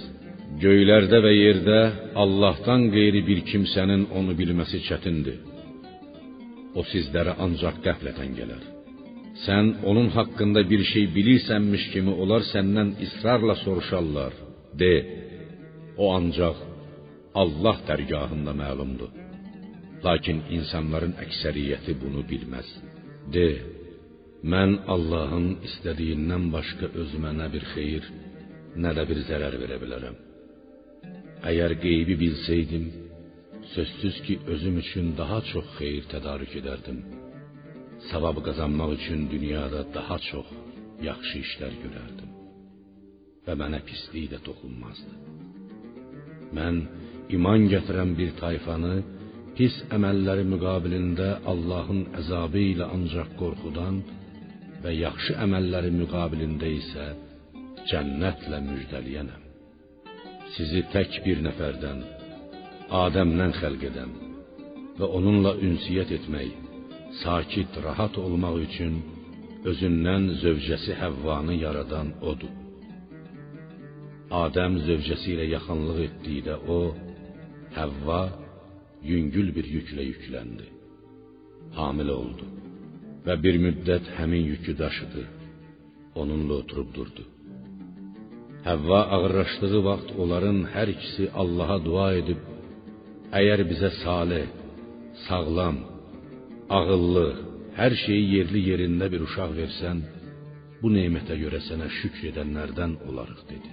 [0.62, 1.78] Göylərdə və yerdə
[2.22, 5.40] Allahdan qeyri bir kimsənin onu bilməsi çətindir.
[6.78, 8.62] O sizlərə ancaq qəflətən gələr.
[9.44, 14.32] Sən onun haqqında bir şey bilirsənmiş kimi onlar səndən israrla soruşarlar.
[14.80, 14.92] De,
[16.02, 16.60] o ancaq
[17.42, 19.10] Allah dərgahında məlumdur.
[20.06, 22.68] Lakin insanların əksəriyyəti bunu bilməz.
[23.34, 23.48] De,
[24.52, 28.06] mən Allahın istədiyindən başqa özümə nə bir xeyir,
[28.82, 30.23] nə də bir zərər verə bilərəm.
[31.50, 32.84] Əgər qeybi bilsəydim,
[33.74, 37.02] sözsüz ki, özüm üçün daha çox xeyir tədarük edərdim.
[38.10, 40.48] Savab qazanmaq üçün dünyada daha çox
[41.08, 42.30] yaxşı işlər görərdim
[43.46, 45.14] və mənə pislik də toxunmazdı.
[46.56, 46.80] Mən
[47.36, 48.94] iman gətirən bir tayfanı
[49.58, 54.00] pis əməlləri müqabilində Allahın əzabı ilə ancaq qorxudan
[54.84, 57.08] və yaxşı əməlləri müqabilində isə
[57.90, 59.43] cənnətlə müjdəliyənəm.
[60.54, 62.02] Sizi tək bir nəfərdən,
[62.94, 64.12] Adəmdən xəlq edən
[64.98, 66.52] və onunla ünsiyyət etmək,
[67.22, 69.00] sakit, rahat olmaq üçün
[69.70, 72.52] özündən zövcəsi Həvvanı yaradan odur.
[74.44, 76.80] Adəm zövcəsi ilə yaxınlıq etdikdə o,
[77.78, 78.22] Həvva
[79.10, 80.70] yüngül bir yüklə yükləndi.
[81.78, 82.46] Hamilə oldu
[83.26, 85.24] və bir müddət həmin yükü daşıdı.
[86.20, 87.24] Onunla oturub durdu.
[88.68, 92.40] Həvva ağırlaşdığı vaxt onların hər ikisi Allaha dua edib
[93.38, 94.44] Əgər bizə salih,
[95.26, 95.78] sağlam,
[96.78, 97.28] ağıllı,
[97.78, 100.02] hər şeyi yerli yerində bir uşaq versən,
[100.80, 103.72] bu nemətə görə sənə şükr edənlərdən olarıq dedi.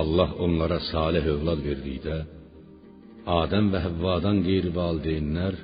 [0.00, 2.18] Allah onlara salih övlad verdikdə,
[3.40, 5.58] Adəm və Həvvadan qeyri-valideynlər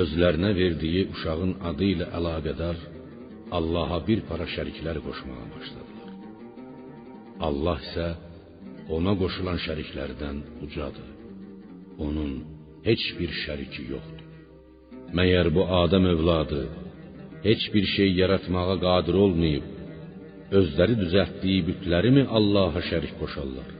[0.00, 2.80] özlərinə verdiyi uşağın adı ilə əlaqədar
[3.58, 5.89] Allaha bir para şəriklər qoşmağa başladılar.
[7.48, 8.08] Allah isə
[8.96, 11.08] ona qoşulan şəriklərdən ucadır.
[12.04, 12.32] Onun
[12.88, 14.26] heç bir şəriki yoxdur.
[15.16, 16.62] Məyər bu Adəm övladı
[17.48, 19.66] heç bir şey yaratmağa qadir olmayıb,
[20.58, 23.70] özləri düzəltdiyi bütləri mi Allaha şərik qoşarlar?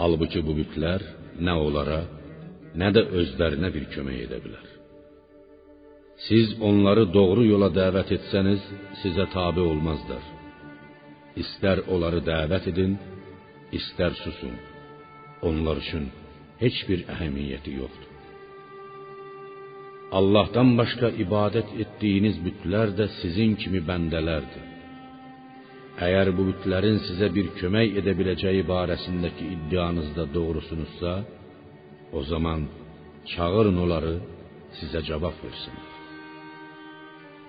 [0.00, 1.00] Halbuki bu bütlər
[1.46, 2.00] nə onlara,
[2.80, 4.68] nə də özlərinə bir kömək edə bilər.
[6.26, 8.62] Siz onları doğru yola dəvət etsəniz,
[9.02, 10.22] sizə tabe olmazlar.
[11.40, 12.96] İstər onları dəvət edin,
[13.72, 14.56] istər susun.
[15.48, 16.10] Onlar üçün
[16.60, 18.10] heç bir əhəmiyyəti yoxdur.
[20.18, 24.66] Allahdan başqa ibadət etdiyiniz bütlər də sizin kimi bəndələrdir.
[26.06, 31.14] Əgər bu bütlərin sizə bir kömək edə biləcəyi barəsindəki iddianızda doğrusunuzsa,
[32.12, 32.66] o zaman
[33.32, 34.14] çağırın onları
[34.78, 35.88] sizə cavab versinlər.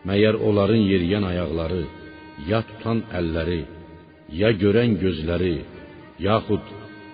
[0.07, 1.81] Məyər onların yeriyən ayaqları,
[2.49, 3.61] ya tutan əlləri,
[4.39, 5.55] ya görən gözləri,
[6.27, 6.65] yaxud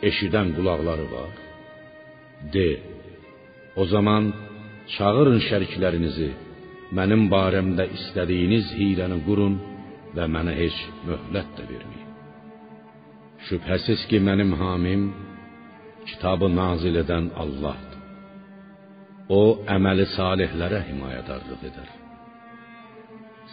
[0.09, 1.33] eşidən qulaqları var?
[2.53, 2.69] De,
[3.81, 4.31] o zaman
[4.95, 6.29] çağırın şəriklərinizi,
[6.97, 9.59] mənim barəmdə istədiyiniz hiləni qurun
[10.15, 12.07] və mənə heç möhlət də verməyin.
[13.47, 15.03] Şübhəsiz ki, mənim hamim
[16.09, 17.97] kitabı nazil edən Allahdır.
[19.39, 19.41] O
[19.75, 21.98] əməli salihlərə himayədarlıq edər.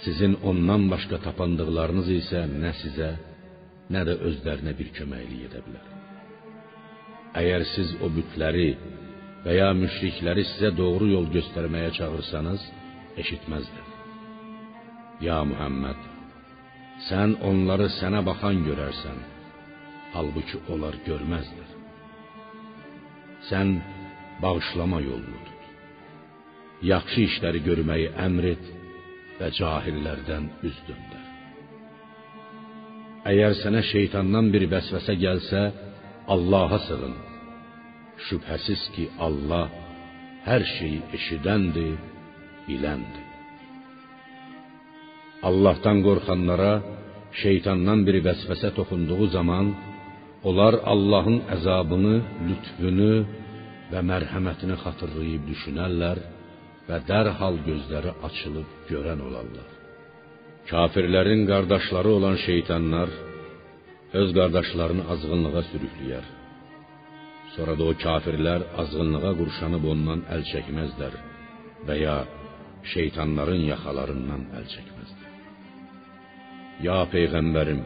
[0.06, 3.08] Sizin ondan başqa tapandıqlarınız isə nə sizə,
[3.90, 5.88] nə də özlərinə bir köməklik edə bilər.
[7.40, 8.68] Əgər siz o bütləri
[9.42, 12.68] və ya müşrikləri sizə doğru yol göstərməyə çağırsanız,
[13.22, 13.88] eşitməzlər.
[15.26, 16.06] Ya Muhammed,
[17.08, 19.20] sən onları sənə baxan görərsən,
[20.14, 21.76] halbuki onlar görməzlər.
[23.50, 23.76] Sən
[24.42, 25.68] bağışlama yolunu tut.
[26.94, 28.52] Yaxşı işləri görməyi əmr
[29.38, 31.24] və cahillərdən üz döndər.
[33.26, 35.62] Əgər sənə şeytandan bir vəsvəsə gəlsə,
[36.34, 37.14] Allaha sığın.
[38.26, 39.66] Şübhəsiz ki, Allah
[40.46, 41.96] hər şeyi eşidəndir,
[42.66, 43.24] biləndir.
[45.48, 46.72] Allahdan qorxanlara
[47.42, 49.66] şeytandan bir vəsvəsə toxunduğu zaman
[50.48, 52.16] onlar Allahın əzabını,
[52.48, 53.12] lütfünü
[53.90, 56.22] və mərhəmətini xatırlayıb düşünərlər
[56.88, 59.68] və dərhal gözləri açılıb görən olarlar.
[60.70, 63.10] Kafirlərin qardaşları olan şeytanlar
[64.20, 66.26] öz qardaşlarını azğınlığa sürükləyər.
[67.54, 71.14] Sonra da o kafirlər azğınlığa qurşanıb ondan əl çəkməzlər
[71.86, 72.16] və ya
[72.94, 75.30] şeytanların yaxalarından əl çəkməzlər.
[76.86, 77.80] Ya peyğəmbərim,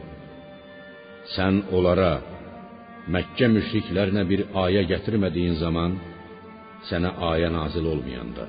[1.35, 2.13] sən onlara
[3.13, 5.95] Məkkə müşriklərinə bir ayə gətirmədiyin zaman
[6.89, 8.45] sənə ayə nazil olmayanda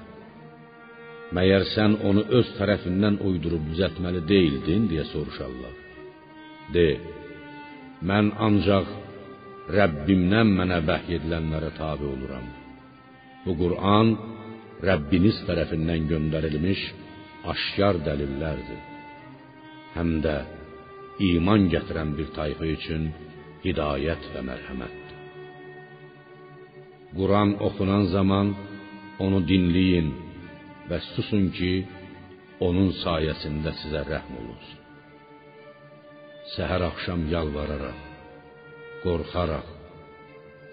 [1.37, 5.75] Məyər sən onu öz tərəfindən uydurub düzəltməli deyildin deyə soruşarlar.
[6.75, 6.89] De,
[8.09, 8.91] mən ancaq
[9.77, 12.49] Rəbbimdən mənə vəhy edilənlərə tabe oluram.
[13.45, 14.09] Bu Qur'an
[14.89, 16.83] Rəbbiniz tərəfindən göndərilmiş
[17.53, 18.81] aşkar dəlillərdir.
[19.95, 20.37] Həm də
[21.31, 23.09] iman gətirən bir tayfa üçün
[23.65, 25.17] hidayət və mərhəmətdir.
[27.17, 28.55] Quran oxunan zaman
[29.25, 30.09] onu dinləyin
[30.91, 31.73] və susun ki,
[32.67, 34.81] onun sayəsində sizə rəhm olunsun.
[36.55, 38.03] Səhər axşam yalvararaq,
[39.05, 39.69] qorxaraq,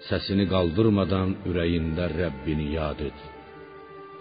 [0.08, 3.26] səsini qaldırmadan ürəyində Rəbbini yad et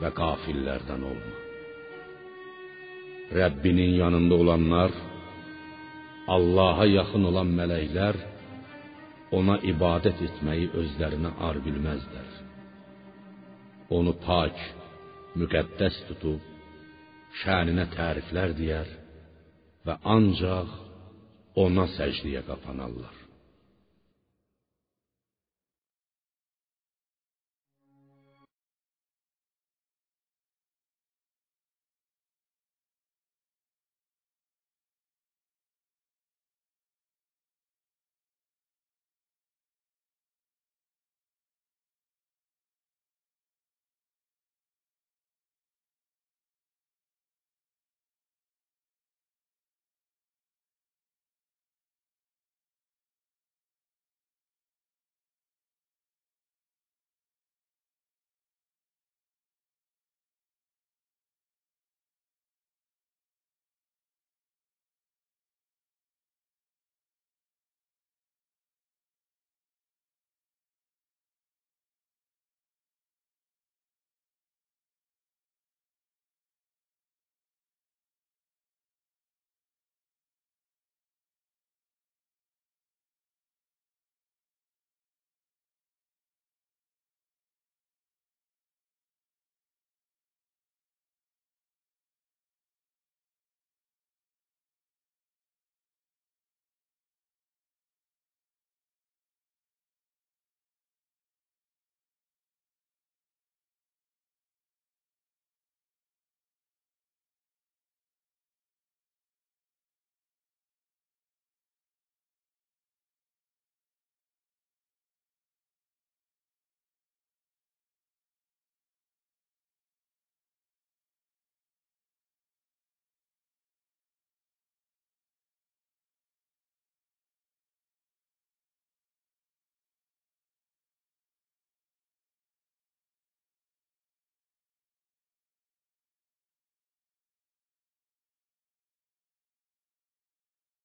[0.02, 1.36] və qafillərdən olma.
[3.40, 4.92] Rəbbinin yanında olanlar,
[6.36, 8.18] Allaha yaxın olan mələklər
[9.38, 12.30] ona ibadət etməyi özlərinə ar bilməzlər.
[13.98, 14.58] Onu pak,
[15.40, 16.42] müqəddəs tutub
[17.44, 18.90] şəninə təriflər deyər
[19.88, 20.76] və ancaq
[21.64, 23.19] ona səcdiyə qapanarlar.